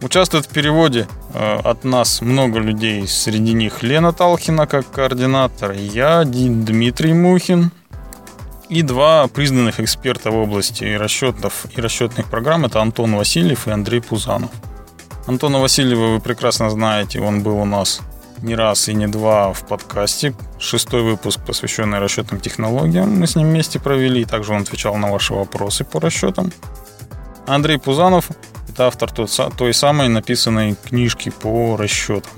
Участвует 0.00 0.46
в 0.46 0.50
переводе 0.50 1.08
э, 1.34 1.58
от 1.64 1.82
нас 1.82 2.20
много 2.20 2.60
людей, 2.60 3.08
среди 3.08 3.52
них 3.52 3.82
Лена 3.82 4.12
Талхина 4.12 4.68
как 4.68 4.88
координатор, 4.90 5.72
я, 5.72 6.22
Дмитрий 6.24 7.14
Мухин, 7.14 7.72
и 8.68 8.82
два 8.82 9.26
признанных 9.26 9.80
эксперта 9.80 10.30
в 10.30 10.36
области 10.36 10.84
расчетов 10.84 11.66
и 11.74 11.80
расчетных 11.80 12.26
программ– 12.26 12.64
это 12.66 12.80
Антон 12.80 13.16
Васильев 13.16 13.66
и 13.66 13.72
Андрей 13.72 14.00
Пузанов. 14.00 14.50
Антона 15.26 15.58
Васильева 15.58 16.12
вы 16.12 16.20
прекрасно 16.20 16.70
знаете, 16.70 17.20
он 17.20 17.42
был 17.42 17.58
у 17.58 17.64
нас 17.64 18.00
не 18.40 18.54
раз 18.54 18.88
и 18.88 18.94
не 18.94 19.08
два 19.08 19.52
в 19.52 19.66
подкасте. 19.66 20.32
Шестой 20.60 21.02
выпуск, 21.02 21.40
посвященный 21.44 21.98
расчетным 21.98 22.40
технологиям, 22.40 23.18
мы 23.18 23.26
с 23.26 23.34
ним 23.34 23.48
вместе 23.48 23.80
провели. 23.80 24.24
Также 24.24 24.52
он 24.52 24.62
отвечал 24.62 24.94
на 24.96 25.10
ваши 25.10 25.34
вопросы 25.34 25.84
по 25.84 25.98
расчетам. 25.98 26.52
Андрей 27.46 27.78
Пузанов– 27.78 28.28
это 28.78 28.86
автор 28.86 29.10
той 29.10 29.74
самой 29.74 30.08
написанной 30.08 30.76
книжки 30.76 31.30
по 31.30 31.76
расчетам. 31.76 32.30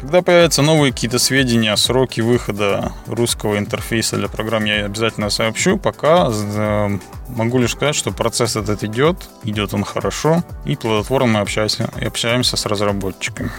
Когда 0.00 0.22
появятся 0.22 0.62
новые 0.62 0.92
какие-то 0.92 1.18
сведения, 1.18 1.74
сроки 1.76 2.20
выхода 2.20 2.92
русского 3.06 3.58
интерфейса 3.58 4.16
для 4.16 4.28
программ, 4.28 4.64
я 4.64 4.86
обязательно 4.86 5.28
сообщу. 5.28 5.76
Пока 5.76 6.30
э, 6.30 6.98
могу 7.28 7.58
лишь 7.58 7.72
сказать, 7.72 7.96
что 7.96 8.12
процесс 8.12 8.54
этот 8.54 8.84
идет, 8.84 9.28
идет 9.42 9.74
он 9.74 9.82
хорошо, 9.84 10.44
и 10.64 10.76
плодотворно 10.76 11.32
мы 11.32 11.40
общаемся, 11.40 11.90
общаемся 12.00 12.56
с 12.56 12.64
разработчиками. 12.64 13.50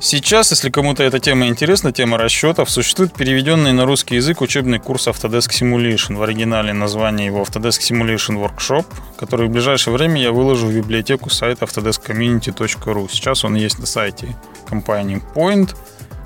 Сейчас, 0.00 0.52
если 0.52 0.70
кому-то 0.70 1.02
эта 1.02 1.18
тема 1.18 1.48
интересна, 1.48 1.92
тема 1.92 2.18
расчетов, 2.18 2.70
существует 2.70 3.12
переведенный 3.14 3.72
на 3.72 3.84
русский 3.84 4.14
язык 4.14 4.40
учебный 4.40 4.78
курс 4.78 5.08
Autodesk 5.08 5.50
Simulation. 5.50 6.16
В 6.16 6.22
оригинале 6.22 6.72
название 6.72 7.26
его 7.26 7.42
Autodesk 7.42 7.80
Simulation 7.80 8.40
Workshop, 8.40 8.86
который 9.16 9.48
в 9.48 9.50
ближайшее 9.50 9.92
время 9.92 10.22
я 10.22 10.30
выложу 10.30 10.68
в 10.68 10.72
библиотеку 10.72 11.30
сайта 11.30 11.64
autodeskcommunity.ru. 11.64 13.08
Сейчас 13.10 13.44
он 13.44 13.56
есть 13.56 13.80
на 13.80 13.86
сайте 13.86 14.36
компании 14.68 15.20
Point. 15.34 15.74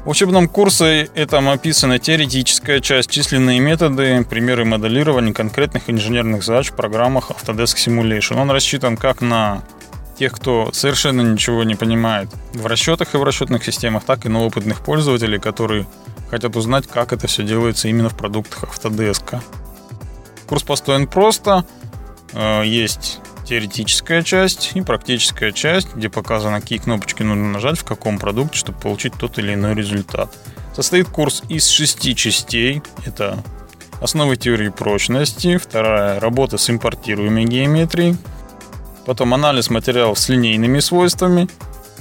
В 0.05 0.11
учебном 0.11 0.49
курсе 0.49 1.09
этом 1.15 1.49
описана 1.49 1.99
теоретическая 1.99 2.81
часть, 2.81 3.11
численные 3.11 3.59
методы, 3.61 4.23
примеры 4.29 4.67
моделирования 4.67 5.33
конкретных 5.33 5.89
инженерных 5.89 6.45
задач 6.45 6.71
в 6.73 6.75
программах 6.75 7.31
Autodesk 7.31 7.77
Simulation. 7.77 8.39
Он 8.39 8.51
рассчитан 8.51 8.99
как 8.99 9.23
на 9.23 9.63
тех, 10.23 10.33
кто 10.35 10.71
совершенно 10.73 11.21
ничего 11.21 11.65
не 11.65 11.75
понимает 11.75 12.31
в 12.53 12.65
расчетах 12.67 13.17
и 13.17 13.19
в 13.19 13.25
расчетных 13.25 13.65
системах, 13.65 14.05
так 14.05 14.25
и 14.25 14.29
на 14.29 14.45
опытных 14.45 14.85
пользователей, 14.85 15.41
которые 15.41 15.85
хотят 16.31 16.55
узнать, 16.55 16.87
как 16.87 17.13
это 17.13 17.27
все 17.27 17.43
делается 17.43 17.89
именно 17.89 18.09
в 18.09 18.17
продуктах 18.17 18.63
Autodesk. 18.63 19.41
Курс 20.47 20.63
построен 20.63 21.09
просто. 21.09 21.65
Э, 22.35 22.63
есть 22.65 23.19
теоретическая 23.45 24.23
часть 24.23 24.71
и 24.75 24.81
практическая 24.83 25.51
часть, 25.51 25.93
где 25.93 26.09
показано, 26.09 26.61
какие 26.61 26.79
кнопочки 26.79 27.25
нужно 27.25 27.51
нажать 27.51 27.81
в 27.81 27.85
каком 27.85 28.21
продукте, 28.21 28.59
чтобы 28.59 28.79
получить 28.79 29.15
тот 29.15 29.41
или 29.41 29.55
иной 29.55 29.75
результат. 29.75 30.33
Состоит 30.73 31.09
курс 31.09 31.43
из 31.49 31.67
шести 31.67 32.15
частей. 32.15 32.81
Это 33.05 33.43
основы 34.01 34.37
теории 34.37 34.69
прочности, 34.69 35.57
вторая 35.57 36.21
работа 36.21 36.59
с 36.59 36.71
импортируемой 36.71 37.45
геометрией, 37.45 38.17
Потом 39.07 39.35
анализ 39.35 39.71
материалов 39.71 40.19
с 40.19 40.29
линейными 40.29 40.79
свойствами, 40.81 41.49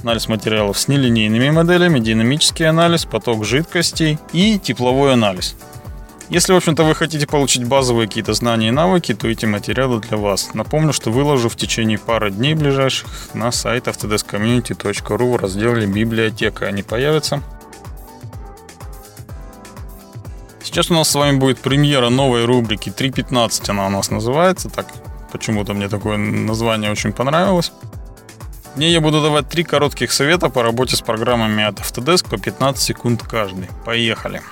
анализ 0.02 0.28
материалов 0.28 0.78
с 0.78 0.88
нелинейными 0.88 1.50
моделями, 1.50 1.98
динамический 1.98 2.68
анализ, 2.68 3.04
поток 3.04 3.44
жидкостей 3.44 4.18
и 4.32 4.58
тепловой 4.58 5.12
анализ. 5.12 5.56
Если, 6.28 6.52
в 6.52 6.56
общем-то, 6.56 6.84
вы 6.84 6.94
хотите 6.94 7.26
получить 7.26 7.64
базовые 7.64 8.08
какие-то 8.08 8.32
знания 8.32 8.68
и 8.68 8.70
навыки, 8.70 9.12
то 9.12 9.28
эти 9.28 9.44
материалы 9.44 10.00
для 10.00 10.16
вас. 10.16 10.54
Напомню, 10.54 10.92
что 10.92 11.10
выложу 11.10 11.48
в 11.48 11.56
течение 11.56 11.98
пары 11.98 12.30
дней 12.30 12.54
ближайших 12.54 13.34
на 13.34 13.52
сайт 13.52 13.86
autodeskcommunity.ru 13.86 15.32
в 15.32 15.36
разделе 15.36 15.86
«Библиотека». 15.86 16.66
Они 16.66 16.82
появятся. 16.82 17.42
Сейчас 20.62 20.90
у 20.90 20.94
нас 20.94 21.10
с 21.10 21.14
вами 21.14 21.36
будет 21.36 21.58
премьера 21.58 22.08
новой 22.08 22.46
рубрики 22.46 22.88
3.15, 22.88 23.70
она 23.70 23.88
у 23.88 23.90
нас 23.90 24.10
называется, 24.10 24.70
так 24.70 24.86
Почему-то 25.32 25.72
мне 25.72 25.88
такое 25.88 26.18
название 26.18 26.90
очень 26.90 27.12
понравилось. 27.12 27.72
В 28.74 28.78
ней 28.78 28.92
я 28.92 29.00
буду 29.00 29.22
давать 29.22 29.48
три 29.48 29.64
коротких 29.64 30.12
совета 30.12 30.48
по 30.50 30.62
работе 30.62 30.96
с 30.96 31.00
программами 31.00 31.64
от 31.64 31.80
Autodesk 31.80 32.28
по 32.28 32.38
15 32.38 32.82
секунд 32.82 33.22
каждый. 33.22 33.68
Поехали! 33.84 34.42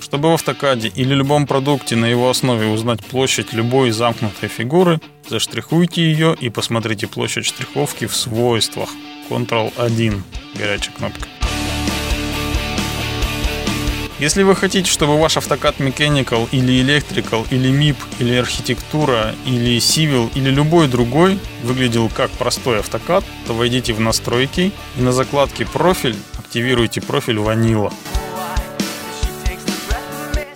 Чтобы 0.00 0.30
в 0.30 0.34
автокаде 0.34 0.88
или 0.88 1.14
любом 1.14 1.46
продукте 1.46 1.96
на 1.96 2.06
его 2.06 2.28
основе 2.28 2.66
узнать 2.66 3.04
площадь 3.04 3.52
любой 3.52 3.92
замкнутой 3.92 4.48
фигуры, 4.48 5.00
заштрихуйте 5.28 6.02
ее 6.02 6.36
и 6.38 6.50
посмотрите 6.50 7.06
площадь 7.06 7.46
штриховки 7.46 8.06
в 8.06 8.14
свойствах. 8.14 8.90
Ctrl-1, 9.30 10.22
горячая 10.54 10.94
кнопка. 10.94 11.41
Если 14.22 14.44
вы 14.44 14.54
хотите, 14.54 14.88
чтобы 14.88 15.18
ваш 15.18 15.36
автокад 15.36 15.80
Mechanical 15.80 16.48
или 16.52 16.80
Electrical 16.80 17.44
или 17.50 17.72
MIP 17.72 17.96
или 18.20 18.36
архитектура 18.36 19.34
или 19.44 19.78
Civil 19.78 20.30
или 20.36 20.48
любой 20.48 20.86
другой 20.86 21.40
выглядел 21.64 22.08
как 22.08 22.30
простой 22.30 22.78
автокад, 22.78 23.24
то 23.48 23.52
войдите 23.52 23.92
в 23.92 23.98
настройки 23.98 24.70
и 24.96 25.02
на 25.02 25.10
закладке 25.10 25.66
профиль 25.66 26.14
активируйте 26.38 27.00
профиль 27.00 27.38
Vanilla. 27.38 27.92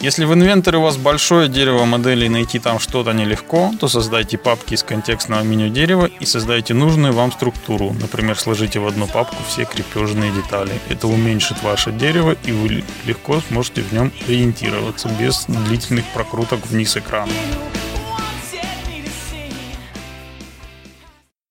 Если 0.01 0.27
в 0.27 0.35
инвентаре 0.35 0.77
у 0.77 0.83
вас 0.83 0.99
большое 0.99 1.49
дерево 1.49 1.87
моделей, 1.87 2.29
найти 2.29 2.59
там 2.59 2.79
что-то 2.79 3.13
нелегко, 3.13 3.73
то 3.81 3.89
создайте 3.89 4.37
папки 4.37 4.75
из 4.75 4.83
контекстного 4.83 5.43
меню 5.43 5.71
дерева 5.71 6.05
и 6.21 6.27
создайте 6.27 6.75
нужную 6.75 7.15
вам 7.15 7.33
структуру. 7.33 7.97
Например, 7.99 8.39
сложите 8.39 8.79
в 8.79 8.87
одну 8.87 9.07
папку 9.07 9.37
все 9.49 9.65
крепежные 9.65 10.33
детали. 10.33 10.73
Это 10.91 11.09
уменьшит 11.09 11.63
ваше 11.63 11.93
дерево 11.93 12.37
и 12.45 12.53
вы 12.53 12.85
легко 13.07 13.41
сможете 13.49 13.81
в 13.81 13.93
нем 13.93 14.13
ориентироваться 14.29 15.09
без 15.09 15.47
длительных 15.47 16.05
прокруток 16.13 16.67
вниз 16.67 16.97
экрана. 16.97 17.33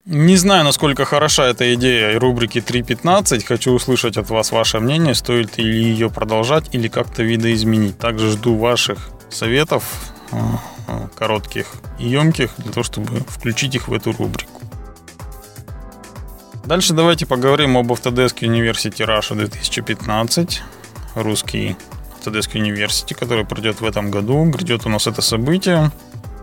Не 0.06 0.38
знаю, 0.38 0.64
насколько 0.64 1.04
хороша 1.04 1.48
эта 1.48 1.74
идея 1.74 2.20
рубрики 2.20 2.60
3.15. 2.60 3.44
Хочу 3.44 3.72
услышать 3.72 4.18
от 4.18 4.30
вас 4.30 4.52
ваше 4.52 4.80
мнение, 4.80 5.16
стоит 5.16 5.58
ли 5.58 5.66
ее 5.66 6.12
продолжать 6.12 6.66
или 6.76 6.88
как-то 6.88 7.24
видоизменить. 7.24 7.98
Также 7.98 8.30
жду 8.30 8.56
ваших 8.56 9.10
советов, 9.32 9.84
э, 10.32 10.38
коротких 11.18 11.74
и 11.98 12.08
емких, 12.08 12.52
для 12.60 12.72
того, 12.72 12.84
чтобы 12.84 13.18
включить 13.28 13.74
их 13.74 13.88
в 13.88 13.94
эту 13.94 14.12
рубрику. 14.12 14.62
Дальше 16.66 16.94
давайте 16.94 17.26
поговорим 17.26 17.76
об 17.76 17.92
Autodesk 17.92 18.42
University 18.42 19.08
Russia 19.08 19.34
2015. 19.34 20.62
Русский 21.16 21.78
Autodesk 22.20 22.54
University, 22.54 23.16
который 23.16 23.44
пройдет 23.44 23.82
в 23.82 23.86
этом 23.86 24.12
году. 24.12 24.46
Грядет 24.46 24.86
у 24.86 24.90
нас 24.90 25.08
это 25.08 25.24
событие. 25.24 25.92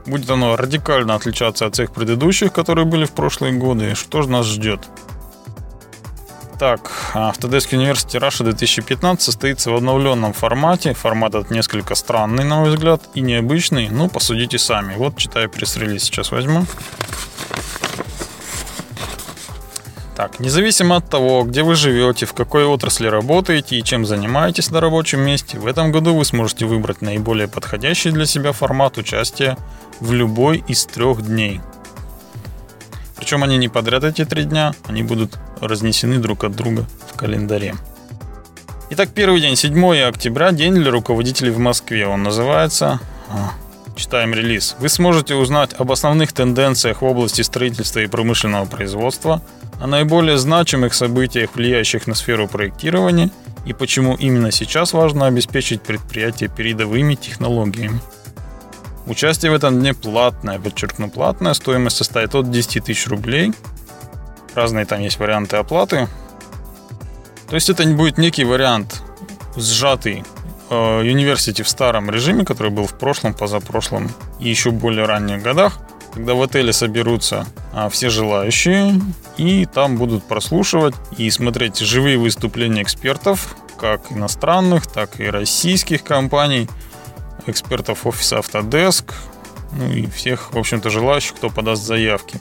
Будет 0.07 0.31
оно 0.31 0.57
радикально 0.57 1.15
отличаться 1.15 1.67
от 1.67 1.75
всех 1.75 1.93
предыдущих, 1.93 2.53
которые 2.53 2.85
были 2.85 3.05
в 3.05 3.13
прошлые 3.13 3.53
годы. 3.53 3.95
Что 3.95 4.23
же 4.23 4.29
нас 4.29 4.47
ждет? 4.47 4.81
Так, 6.59 6.93
Autodesk 7.15 7.73
University 7.73 8.21
Russia 8.21 8.45
2015 8.45 9.21
состоится 9.21 9.73
в 9.73 9.75
обновленном 9.75 10.33
формате. 10.33 10.95
Формат 10.95 11.35
этот 11.35 11.51
несколько 11.51 11.97
странный, 11.97 12.45
на 12.45 12.61
мой 12.61 12.71
взгляд, 12.71 13.03
и 13.15 13.21
необычный. 13.21 13.89
Ну, 13.89 14.09
посудите 14.09 14.59
сами. 14.59 14.95
Вот, 14.95 15.17
читаю 15.17 15.51
пресс-релиз, 15.51 16.05
сейчас 16.05 16.31
возьму. 16.31 16.65
Так, 20.23 20.39
независимо 20.39 20.95
от 20.95 21.11
того, 21.11 21.43
где 21.43 21.65
вы 21.65 21.75
живете, 21.75 22.27
в 22.27 22.33
какой 22.33 22.65
отрасли 22.65 23.09
работаете 23.09 23.75
и 23.75 23.83
чем 23.83 24.07
занимаетесь 24.07 24.71
на 24.71 24.81
рабочем 24.81 25.19
месте, 25.19 25.59
в 25.59 25.67
этом 25.67 25.91
году 25.91 26.15
вы 26.15 26.25
сможете 26.25 26.65
выбрать 26.65 27.03
наиболее 27.03 27.49
подходящий 27.49 28.13
для 28.13 28.25
себя 28.25 28.53
формат 28.53 28.99
участия 28.99 29.59
в 29.99 30.13
любой 30.13 30.63
из 30.69 30.87
трех 30.87 31.27
дней. 31.27 31.61
Причем 33.17 33.43
они 33.43 33.57
не 33.57 33.69
подряд 33.69 34.05
эти 34.05 34.25
три 34.25 34.45
дня, 34.45 34.75
они 34.87 35.03
будут 35.03 35.41
разнесены 35.61 36.19
друг 36.19 36.45
от 36.45 36.55
друга 36.55 36.87
в 37.13 37.17
календаре. 37.17 37.75
Итак, 38.91 39.09
первый 39.13 39.41
день, 39.41 39.57
7 39.57 40.03
октября, 40.03 40.53
день 40.53 40.75
для 40.75 40.93
руководителей 40.93 41.51
в 41.51 41.59
Москве. 41.59 42.07
Он 42.07 42.23
называется... 42.23 43.01
Читаем 43.95 44.33
релиз. 44.35 44.77
Вы 44.79 44.89
сможете 44.89 45.35
узнать 45.35 45.75
об 45.75 45.93
основных 45.93 46.33
тенденциях 46.33 47.03
в 47.03 47.05
области 47.05 47.43
строительства 47.43 48.01
и 48.01 48.07
промышленного 48.07 48.65
производства, 48.65 49.43
о 49.81 49.87
наиболее 49.87 50.39
значимых 50.39 50.95
событиях, 50.95 51.55
влияющих 51.55 52.07
на 52.07 52.15
сферу 52.15 52.49
проектирования, 52.49 53.31
и 53.67 53.73
почему 53.73 54.15
именно 54.15 54.51
сейчас 54.51 54.93
важно 54.93 55.27
обеспечить 55.27 55.83
предприятие 55.83 56.49
передовыми 56.49 57.15
технологиями. 57.15 58.01
Участие 59.07 59.51
в 59.51 59.55
этом 59.55 59.81
дне 59.81 59.95
платное, 59.95 60.59
подчеркну, 60.59 61.11
платное. 61.11 61.55
Стоимость 61.55 61.97
составит 61.97 62.35
от 62.35 62.51
10 62.51 62.85
тысяч 62.85 63.07
рублей. 63.09 63.53
Разные 64.55 64.85
там 64.85 65.01
есть 65.01 65.19
варианты 65.19 65.57
оплаты. 65.57 66.09
То 67.49 67.57
есть 67.57 67.69
это 67.69 67.85
не 67.85 67.95
будет 67.95 68.19
некий 68.19 68.45
вариант 68.45 69.03
сжатый 69.57 70.25
University 70.75 71.63
в 71.63 71.69
старом 71.69 72.11
режиме, 72.11 72.45
который 72.45 72.71
был 72.71 72.87
в 72.87 72.99
прошлом, 72.99 73.35
позапрошлом 73.35 74.11
и 74.41 74.49
еще 74.49 74.71
более 74.71 75.05
ранних 75.05 75.43
годах, 75.43 75.79
когда 76.15 76.35
в 76.35 76.43
отеле 76.43 76.73
соберутся 76.73 77.47
а, 77.73 77.89
все 77.89 78.11
желающие 78.11 79.01
и 79.37 79.67
там 79.67 79.97
будут 79.97 80.25
прослушивать 80.25 80.95
и 81.17 81.31
смотреть 81.31 81.79
живые 81.79 82.19
выступления 82.19 82.83
экспертов, 82.83 83.57
как 83.79 84.13
иностранных, 84.13 84.87
так 84.87 85.21
и 85.21 85.25
российских 85.25 86.05
компаний, 86.05 86.69
экспертов 87.47 88.07
офиса 88.07 88.37
Autodesk, 88.37 89.13
ну 89.73 89.91
и 89.91 90.07
всех, 90.07 90.53
в 90.53 90.59
общем-то, 90.59 90.91
желающих, 90.91 91.35
кто 91.35 91.49
подаст 91.51 91.83
заявки 91.83 92.41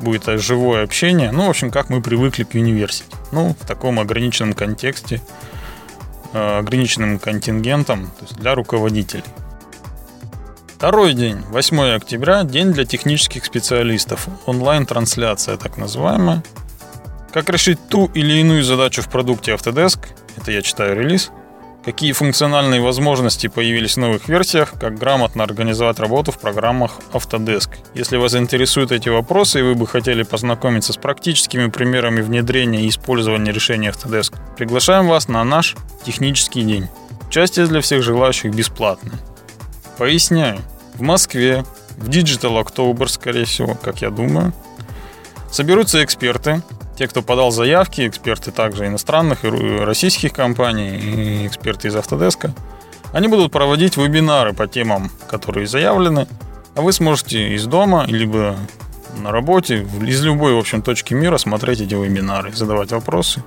будет 0.00 0.24
живое 0.40 0.84
общение. 0.84 1.32
Ну, 1.32 1.46
в 1.46 1.50
общем, 1.50 1.70
как 1.70 1.88
мы 1.90 2.02
привыкли 2.02 2.44
к 2.44 2.54
университете. 2.54 3.16
Ну, 3.32 3.56
в 3.58 3.66
таком 3.66 3.98
ограниченном 3.98 4.52
контексте, 4.52 5.16
э, 5.16 5.55
ограниченным 6.36 7.18
контингентом, 7.18 8.06
то 8.06 8.22
есть 8.22 8.36
для 8.36 8.54
руководителей. 8.54 9.24
Второй 10.76 11.14
день, 11.14 11.38
8 11.48 11.96
октября, 11.96 12.44
день 12.44 12.72
для 12.72 12.84
технических 12.84 13.44
специалистов. 13.44 14.28
Онлайн-трансляция, 14.44 15.56
так 15.56 15.78
называемая. 15.78 16.42
Как 17.32 17.48
решить 17.48 17.78
ту 17.88 18.10
или 18.14 18.34
иную 18.34 18.62
задачу 18.62 19.02
в 19.02 19.08
продукте 19.08 19.52
Autodesk, 19.52 19.98
это 20.36 20.52
я 20.52 20.62
читаю 20.62 20.96
релиз– 20.96 21.30
какие 21.86 22.10
функциональные 22.10 22.80
возможности 22.80 23.46
появились 23.46 23.94
в 23.94 24.00
новых 24.00 24.28
версиях, 24.28 24.74
как 24.78 24.98
грамотно 24.98 25.44
организовать 25.44 26.00
работу 26.00 26.32
в 26.32 26.38
программах 26.40 26.98
Autodesk. 27.12 27.70
Если 27.94 28.16
вас 28.16 28.34
интересуют 28.34 28.90
эти 28.90 29.08
вопросы 29.08 29.60
и 29.60 29.62
вы 29.62 29.76
бы 29.76 29.86
хотели 29.86 30.24
познакомиться 30.24 30.92
с 30.92 30.96
практическими 30.96 31.68
примерами 31.68 32.22
внедрения 32.22 32.82
и 32.82 32.88
использования 32.88 33.52
решений 33.52 33.86
Autodesk, 33.86 34.34
приглашаем 34.56 35.06
вас 35.06 35.28
на 35.28 35.44
наш 35.44 35.76
технический 36.04 36.62
день. 36.62 36.88
Участие 37.28 37.68
для 37.68 37.80
всех 37.80 38.02
желающих 38.02 38.52
бесплатное. 38.52 39.20
Поясняю. 39.96 40.58
В 40.94 41.02
Москве, 41.02 41.64
в 41.98 42.08
Digital 42.08 42.60
October, 42.64 43.06
скорее 43.06 43.44
всего, 43.44 43.74
как 43.74 44.02
я 44.02 44.10
думаю, 44.10 44.52
соберутся 45.52 46.02
эксперты, 46.02 46.62
те, 46.96 47.06
кто 47.06 47.22
подал 47.22 47.50
заявки, 47.50 48.06
эксперты 48.08 48.50
также 48.50 48.86
иностранных 48.86 49.44
и 49.44 49.48
российских 49.48 50.32
компаний, 50.32 50.96
и 50.96 51.46
эксперты 51.46 51.88
из 51.88 51.96
Autodesk, 51.96 52.50
они 53.12 53.28
будут 53.28 53.52
проводить 53.52 53.96
вебинары 53.96 54.52
по 54.52 54.66
темам, 54.66 55.10
которые 55.28 55.66
заявлены, 55.66 56.26
а 56.74 56.82
вы 56.82 56.92
сможете 56.92 57.54
из 57.54 57.66
дома, 57.66 58.04
либо 58.06 58.56
на 59.18 59.30
работе, 59.30 59.86
из 60.02 60.24
любой, 60.24 60.54
в 60.54 60.58
общем, 60.58 60.82
точки 60.82 61.14
мира 61.14 61.38
смотреть 61.38 61.80
эти 61.80 61.94
вебинары, 61.94 62.52
задавать 62.52 62.92
вопросы. 62.92 63.42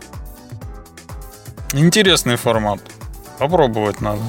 Интересный 1.74 2.36
формат. 2.36 2.79
Попробовать 3.38 4.01
надо. 4.01 4.22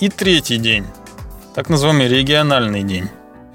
И 0.00 0.08
третий 0.08 0.58
день. 0.58 0.84
Так 1.54 1.68
называемый 1.68 2.08
региональный 2.08 2.82
день. 2.82 3.08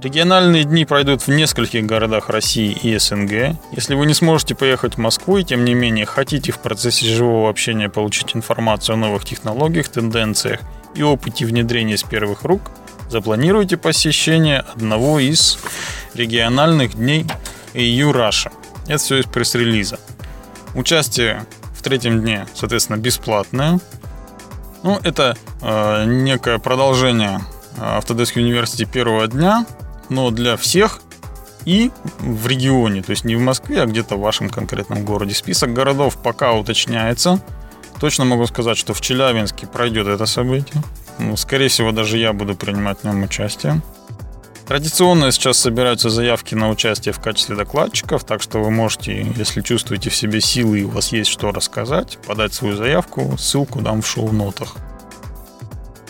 Региональные 0.03 0.65
дни 0.65 0.83
пройдут 0.83 1.21
в 1.21 1.29
нескольких 1.29 1.85
городах 1.85 2.27
России 2.27 2.73
и 2.73 2.97
СНГ. 2.97 3.55
Если 3.71 3.95
вы 3.95 4.05
не 4.05 4.13
сможете 4.13 4.53
поехать 4.53 4.95
в 4.95 4.97
Москву 4.97 5.37
и 5.37 5.45
тем 5.45 5.63
не 5.63 5.73
менее 5.75 6.05
хотите 6.05 6.51
в 6.51 6.59
процессе 6.59 7.05
живого 7.05 7.49
общения 7.49 7.87
получить 7.87 8.35
информацию 8.35 8.95
о 8.95 8.97
новых 8.97 9.23
технологиях, 9.23 9.87
тенденциях 9.87 10.59
и 10.93 11.03
опыте 11.03 11.45
внедрения 11.45 11.95
с 11.95 12.03
первых 12.03 12.43
рук, 12.43 12.63
запланируйте 13.07 13.77
посещение 13.77 14.59
одного 14.59 15.19
из 15.19 15.57
региональных 16.13 16.95
дней 16.95 17.25
EU 17.73 18.11
Russia. 18.11 18.51
Это 18.87 18.97
все 18.97 19.19
из 19.19 19.25
пресс-релиза. 19.25 20.01
Участие 20.75 21.45
в 21.73 21.81
третьем 21.81 22.19
дне, 22.19 22.45
соответственно, 22.53 22.97
бесплатное. 22.97 23.79
Ну, 24.83 24.99
это 25.01 25.37
э, 25.61 26.03
некое 26.03 26.59
продолжение 26.59 27.39
Autodesk 27.77 28.35
University 28.35 28.85
первого 28.85 29.29
дня, 29.29 29.65
но 30.13 30.29
для 30.31 30.57
всех 30.57 31.01
и 31.65 31.91
в 32.19 32.47
регионе, 32.47 33.01
то 33.01 33.11
есть 33.11 33.23
не 33.23 33.35
в 33.35 33.41
Москве, 33.41 33.81
а 33.81 33.85
где-то 33.85 34.15
в 34.15 34.21
вашем 34.21 34.49
конкретном 34.49 35.05
городе. 35.05 35.33
Список 35.33 35.73
городов 35.73 36.17
пока 36.21 36.53
уточняется. 36.53 37.41
Точно 37.99 38.25
могу 38.25 38.45
сказать, 38.47 38.77
что 38.77 38.93
в 38.93 39.01
Челябинске 39.01 39.65
пройдет 39.65 40.07
это 40.07 40.25
событие. 40.25 40.83
Ну, 41.19 41.37
скорее 41.37 41.69
всего, 41.69 41.91
даже 41.91 42.17
я 42.17 42.33
буду 42.33 42.55
принимать 42.55 42.99
в 42.99 43.03
нем 43.05 43.23
участие. 43.23 43.81
Традиционно 44.67 45.31
сейчас 45.31 45.57
собираются 45.57 46.09
заявки 46.09 46.55
на 46.55 46.69
участие 46.69 47.13
в 47.13 47.19
качестве 47.19 47.55
докладчиков, 47.55 48.23
так 48.23 48.41
что 48.41 48.59
вы 48.59 48.71
можете, 48.71 49.25
если 49.35 49.61
чувствуете 49.61 50.09
в 50.09 50.15
себе 50.15 50.39
силы 50.41 50.79
и 50.79 50.83
у 50.83 50.89
вас 50.89 51.11
есть 51.11 51.29
что 51.29 51.51
рассказать, 51.51 52.17
подать 52.25 52.53
свою 52.53 52.75
заявку, 52.75 53.35
ссылку 53.37 53.81
дам 53.81 54.01
в 54.01 54.07
шоу-нотах. 54.07 54.75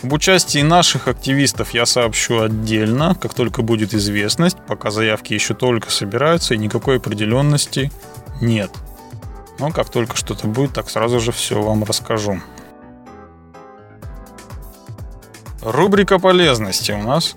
Об 0.04 0.12
участии 0.12 0.60
наших 0.60 1.08
активистов 1.08 1.72
я 1.72 1.86
сообщу 1.86 2.42
отдельно, 2.42 3.14
как 3.14 3.32
только 3.32 3.62
будет 3.62 3.94
известность, 3.94 4.58
пока 4.68 4.90
заявки 4.90 5.32
еще 5.32 5.54
только 5.54 5.90
собираются 5.90 6.52
и 6.52 6.58
никакой 6.58 6.98
определенности 6.98 7.90
нет. 8.42 8.70
Но 9.58 9.70
как 9.70 9.88
только 9.88 10.14
что-то 10.14 10.46
будет, 10.46 10.74
так 10.74 10.90
сразу 10.90 11.20
же 11.20 11.32
все 11.32 11.62
вам 11.62 11.84
расскажу. 11.84 12.38
Рубрика 15.62 16.18
полезности 16.18 16.92
у 16.92 17.02
нас. 17.02 17.34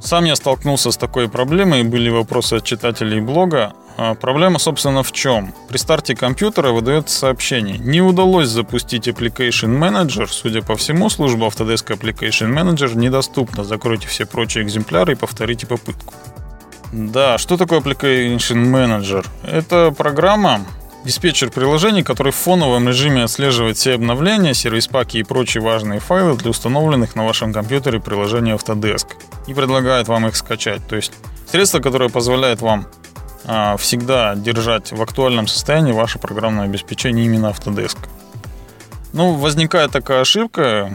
Сам 0.00 0.26
я 0.26 0.36
столкнулся 0.36 0.92
с 0.92 0.96
такой 0.96 1.28
проблемой, 1.28 1.82
были 1.82 2.08
вопросы 2.08 2.54
от 2.54 2.64
читателей 2.64 3.20
блога, 3.20 3.72
проблема, 4.20 4.58
собственно, 4.58 5.02
в 5.02 5.12
чем? 5.12 5.54
При 5.68 5.78
старте 5.78 6.14
компьютера 6.14 6.70
выдается 6.70 7.18
сообщение. 7.18 7.78
Не 7.78 8.02
удалось 8.02 8.48
запустить 8.48 9.08
Application 9.08 9.78
Manager. 9.78 10.26
Судя 10.26 10.62
по 10.62 10.76
всему, 10.76 11.08
служба 11.08 11.46
Autodesk 11.46 11.96
Application 11.96 12.52
Manager 12.52 12.96
недоступна. 12.96 13.64
Закройте 13.64 14.06
все 14.08 14.26
прочие 14.26 14.64
экземпляры 14.64 15.12
и 15.12 15.16
повторите 15.16 15.66
попытку. 15.66 16.12
Да, 16.92 17.38
что 17.38 17.56
такое 17.56 17.80
Application 17.80 18.70
Manager? 18.70 19.26
Это 19.42 19.92
программа, 19.96 20.60
диспетчер 21.04 21.50
приложений, 21.50 22.02
который 22.02 22.32
в 22.32 22.36
фоновом 22.36 22.88
режиме 22.88 23.24
отслеживает 23.24 23.76
все 23.76 23.94
обновления, 23.94 24.54
сервис-паки 24.54 25.18
и 25.18 25.22
прочие 25.22 25.62
важные 25.62 26.00
файлы 26.00 26.36
для 26.36 26.50
установленных 26.50 27.14
на 27.14 27.24
вашем 27.24 27.52
компьютере 27.52 28.00
приложений 28.00 28.52
Autodesk 28.52 29.06
и 29.46 29.54
предлагает 29.54 30.08
вам 30.08 30.26
их 30.26 30.36
скачать. 30.36 30.86
То 30.86 30.96
есть 30.96 31.12
средство, 31.50 31.80
которое 31.80 32.08
позволяет 32.10 32.60
вам 32.60 32.86
а, 32.86 33.05
всегда 33.78 34.34
держать 34.34 34.92
в 34.92 35.00
актуальном 35.00 35.46
состоянии 35.46 35.92
ваше 35.92 36.18
программное 36.18 36.64
обеспечение 36.64 37.26
именно 37.26 37.46
Autodesk. 37.46 37.96
Ну, 39.12 39.34
возникает 39.34 39.92
такая 39.92 40.22
ошибка, 40.22 40.92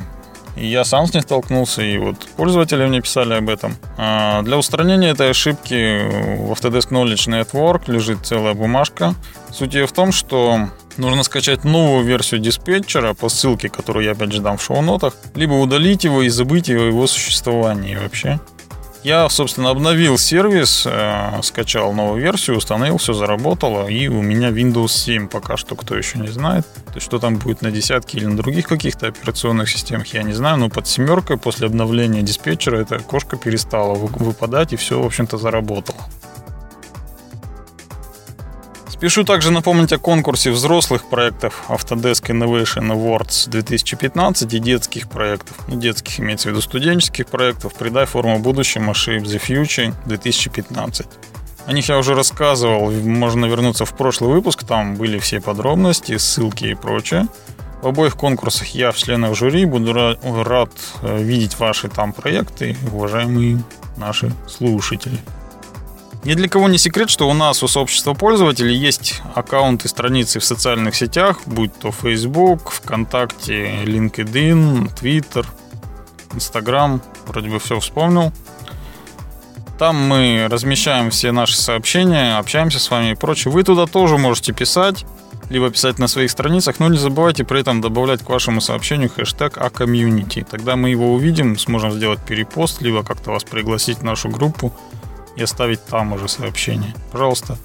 и 0.55 0.67
я 0.67 0.83
сам 0.83 1.07
с 1.07 1.13
ней 1.13 1.21
столкнулся, 1.21 1.81
и 1.81 1.97
вот 1.97 2.17
пользователи 2.35 2.85
мне 2.85 3.01
писали 3.01 3.33
об 3.33 3.49
этом. 3.49 3.77
А, 3.97 4.41
для 4.41 4.57
устранения 4.57 5.09
этой 5.09 5.29
ошибки 5.29 6.07
в 6.37 6.51
Autodesk 6.51 6.89
Knowledge 6.89 7.29
Network 7.29 7.91
лежит 7.91 8.25
целая 8.25 8.53
бумажка. 8.53 9.15
Суть 9.51 9.73
ее 9.73 9.87
в 9.87 9.93
том, 9.93 10.11
что 10.11 10.69
нужно 10.97 11.23
скачать 11.23 11.63
новую 11.63 12.03
версию 12.03 12.41
диспетчера 12.41 13.13
по 13.13 13.29
ссылке, 13.29 13.69
которую 13.69 14.05
я 14.05 14.11
опять 14.11 14.33
же 14.33 14.41
дам 14.41 14.57
в 14.57 14.63
шоу-нотах, 14.63 15.15
либо 15.35 15.53
удалить 15.53 16.03
его 16.03 16.21
и 16.21 16.29
забыть 16.29 16.69
о 16.69 16.73
его 16.73 17.07
существовании 17.07 17.95
вообще. 17.95 18.39
Я, 19.03 19.27
собственно, 19.29 19.71
обновил 19.71 20.19
сервис, 20.19 20.83
э, 20.85 21.39
скачал 21.41 21.91
новую 21.91 22.21
версию, 22.21 22.57
установил, 22.57 22.97
все 22.97 23.13
заработало, 23.13 23.87
и 23.87 24.07
у 24.07 24.21
меня 24.21 24.49
Windows 24.49 24.89
7 24.89 25.27
пока 25.27 25.57
что, 25.57 25.75
кто 25.75 25.97
еще 25.97 26.19
не 26.19 26.27
знает. 26.27 26.67
То 26.85 26.95
есть, 26.95 27.07
что 27.07 27.17
там 27.17 27.37
будет 27.37 27.63
на 27.63 27.71
десятке 27.71 28.19
или 28.19 28.25
на 28.25 28.37
других 28.37 28.67
каких-то 28.67 29.07
операционных 29.07 29.71
системах, 29.71 30.05
я 30.13 30.21
не 30.21 30.33
знаю, 30.33 30.57
но 30.57 30.69
под 30.69 30.87
семеркой 30.87 31.37
после 31.37 31.65
обновления 31.65 32.21
диспетчера 32.21 32.77
эта 32.77 32.97
окошко 32.97 33.37
перестала 33.37 33.95
выпадать, 33.95 34.73
и 34.73 34.75
все, 34.75 35.01
в 35.01 35.05
общем-то, 35.05 35.37
заработало. 35.39 35.97
Спешу 39.01 39.23
также 39.23 39.49
напомнить 39.49 39.91
о 39.93 39.97
конкурсе 39.97 40.51
взрослых 40.51 41.05
проектов 41.05 41.63
Autodesk 41.69 42.27
Innovation 42.27 42.91
Awards 42.91 43.49
2015 43.49 44.53
и 44.53 44.59
детских 44.59 45.09
проектов. 45.09 45.57
Ну, 45.67 45.75
детских 45.75 46.19
имеется 46.19 46.49
в 46.49 46.51
виду 46.51 46.61
студенческих 46.61 47.25
проектов 47.25 47.73
«Придай 47.73 48.05
форму 48.05 48.37
будущему 48.37 48.91
Shape 48.91 49.23
the 49.23 49.41
Future 49.41 49.95
2015». 50.05 51.07
О 51.65 51.73
них 51.73 51.89
я 51.89 51.97
уже 51.97 52.13
рассказывал, 52.13 52.91
можно 52.91 53.47
вернуться 53.47 53.85
в 53.85 53.97
прошлый 53.97 54.29
выпуск, 54.33 54.65
там 54.65 54.93
были 54.93 55.17
все 55.17 55.41
подробности, 55.41 56.15
ссылки 56.17 56.65
и 56.65 56.75
прочее. 56.75 57.25
В 57.81 57.87
обоих 57.87 58.15
конкурсах 58.15 58.67
я 58.67 58.91
в 58.91 58.97
членах 58.97 59.35
жюри 59.35 59.65
буду 59.65 59.93
рад 60.21 60.69
э, 61.01 61.23
видеть 61.23 61.57
ваши 61.57 61.89
там 61.89 62.13
проекты, 62.13 62.77
уважаемые 62.91 63.63
наши 63.97 64.31
слушатели. 64.47 65.17
Ни 66.23 66.35
для 66.35 66.47
кого 66.47 66.69
не 66.69 66.77
секрет, 66.77 67.09
что 67.09 67.27
у 67.27 67.33
нас, 67.33 67.63
у 67.63 67.67
сообщества 67.67 68.13
пользователей, 68.13 68.75
есть 68.75 69.21
аккаунты, 69.33 69.87
страницы 69.87 70.39
в 70.39 70.45
социальных 70.45 70.95
сетях, 70.95 71.41
будь 71.47 71.73
то 71.79 71.91
Facebook, 71.91 72.69
ВКонтакте, 72.71 73.83
LinkedIn, 73.85 74.91
Twitter, 75.01 75.45
Instagram, 76.33 77.01
вроде 77.25 77.49
бы 77.49 77.57
все 77.57 77.79
вспомнил. 77.79 78.31
Там 79.79 79.95
мы 79.95 80.47
размещаем 80.47 81.09
все 81.09 81.31
наши 81.31 81.57
сообщения, 81.57 82.37
общаемся 82.37 82.79
с 82.79 82.91
вами 82.91 83.13
и 83.13 83.15
прочее. 83.15 83.51
Вы 83.51 83.63
туда 83.63 83.87
тоже 83.87 84.19
можете 84.19 84.53
писать, 84.53 85.05
либо 85.49 85.71
писать 85.71 85.97
на 85.97 86.07
своих 86.07 86.29
страницах, 86.29 86.79
но 86.79 86.87
не 86.87 86.99
забывайте 86.99 87.43
при 87.43 87.61
этом 87.61 87.81
добавлять 87.81 88.21
к 88.21 88.29
вашему 88.29 88.61
сообщению 88.61 89.09
хэштег 89.09 89.57
АКомьюнити. 89.57 90.45
Тогда 90.47 90.75
мы 90.75 90.91
его 90.91 91.13
увидим, 91.13 91.57
сможем 91.57 91.91
сделать 91.93 92.19
перепост, 92.19 92.79
либо 92.83 93.01
как-то 93.01 93.31
вас 93.31 93.43
пригласить 93.43 93.97
в 93.97 94.03
нашу 94.03 94.29
группу 94.29 94.71
и 95.35 95.43
оставить 95.43 95.85
там 95.85 96.13
уже 96.13 96.27
сообщение. 96.27 96.93
Пожалуйста, 97.11 97.57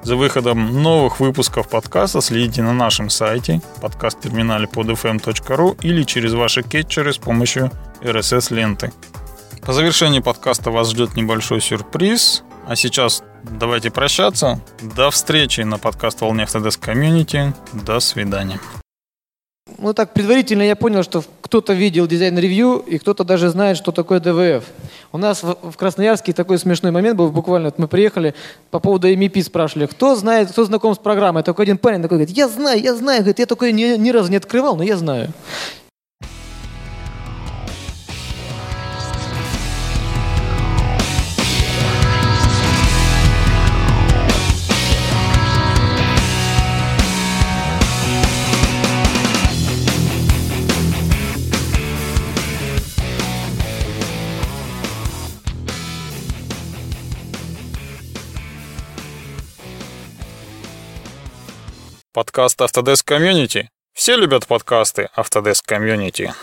За 0.03 0.15
выходом 0.15 0.81
новых 0.81 1.19
выпусков 1.19 1.69
подкаста 1.69 2.21
следите 2.21 2.63
на 2.63 2.73
нашем 2.73 3.09
сайте, 3.09 3.61
подкаст-терминале 3.81 4.65
podfm.ru 4.65 5.77
или 5.81 6.03
через 6.03 6.33
ваши 6.33 6.63
catcher 6.63 7.07
ы 7.07 7.13
с 7.13 7.17
помощью 7.17 7.69
RSS-ленты. 8.01 8.91
По 9.61 9.73
завершении 9.73 10.19
подкаста 10.19 10.71
вас 10.71 10.89
ждет 10.89 11.15
небольшой 11.15 11.61
сюрприз. 11.61 12.43
А 12.67 12.75
сейчас 12.75 13.21
давайте 13.43 13.91
прощаться. 13.91 14.59
До 14.81 15.11
встречи 15.11 15.61
на 15.61 15.77
подкаст-волне 15.77 16.43
Autodesk 16.45 16.79
Community. 16.79 17.53
До 17.73 17.99
свидания. 17.99 18.59
Ну 19.77 19.93
так, 19.93 20.13
предварительно 20.13 20.61
я 20.63 20.75
понял, 20.75 21.03
что 21.03 21.23
кто-то 21.41 21.73
видел 21.73 22.07
Design 22.07 22.39
Review, 22.39 22.77
и 22.77 22.97
кто-то 22.97 23.23
даже 23.23 23.49
знает, 23.49 23.77
что 23.77 23.91
такое 23.91 24.19
DWF. 24.19 24.63
У 25.11 25.17
нас 25.17 25.43
в, 25.43 25.75
Красноярске 25.75 26.33
такой 26.33 26.57
смешной 26.57 26.91
момент 26.91 27.17
был, 27.17 27.29
буквально 27.29 27.67
вот 27.67 27.79
мы 27.79 27.87
приехали, 27.87 28.33
по 28.69 28.79
поводу 28.79 29.09
MEP 29.09 29.43
спрашивали, 29.43 29.85
кто 29.87 30.15
знает, 30.15 30.51
кто 30.51 30.63
знаком 30.63 30.95
с 30.95 30.97
программой. 30.97 31.43
Только 31.43 31.63
один 31.63 31.77
парень 31.77 32.01
такой 32.01 32.17
говорит, 32.19 32.35
я 32.35 32.47
знаю, 32.47 32.81
я 32.81 32.95
знаю, 32.95 33.19
говорит, 33.19 33.39
я 33.39 33.45
такой 33.45 33.73
ни, 33.73 33.97
ни 33.97 34.09
разу 34.11 34.31
не 34.31 34.37
открывал, 34.37 34.75
но 34.75 34.83
я 34.83 34.97
знаю. 34.97 35.33
Подкаст 62.13 62.59
Autodesk 62.59 63.07
Community. 63.07 63.67
Все 63.93 64.17
любят 64.17 64.45
подкасты 64.45 65.07
Autodesk 65.15 65.63
Community. 65.65 66.33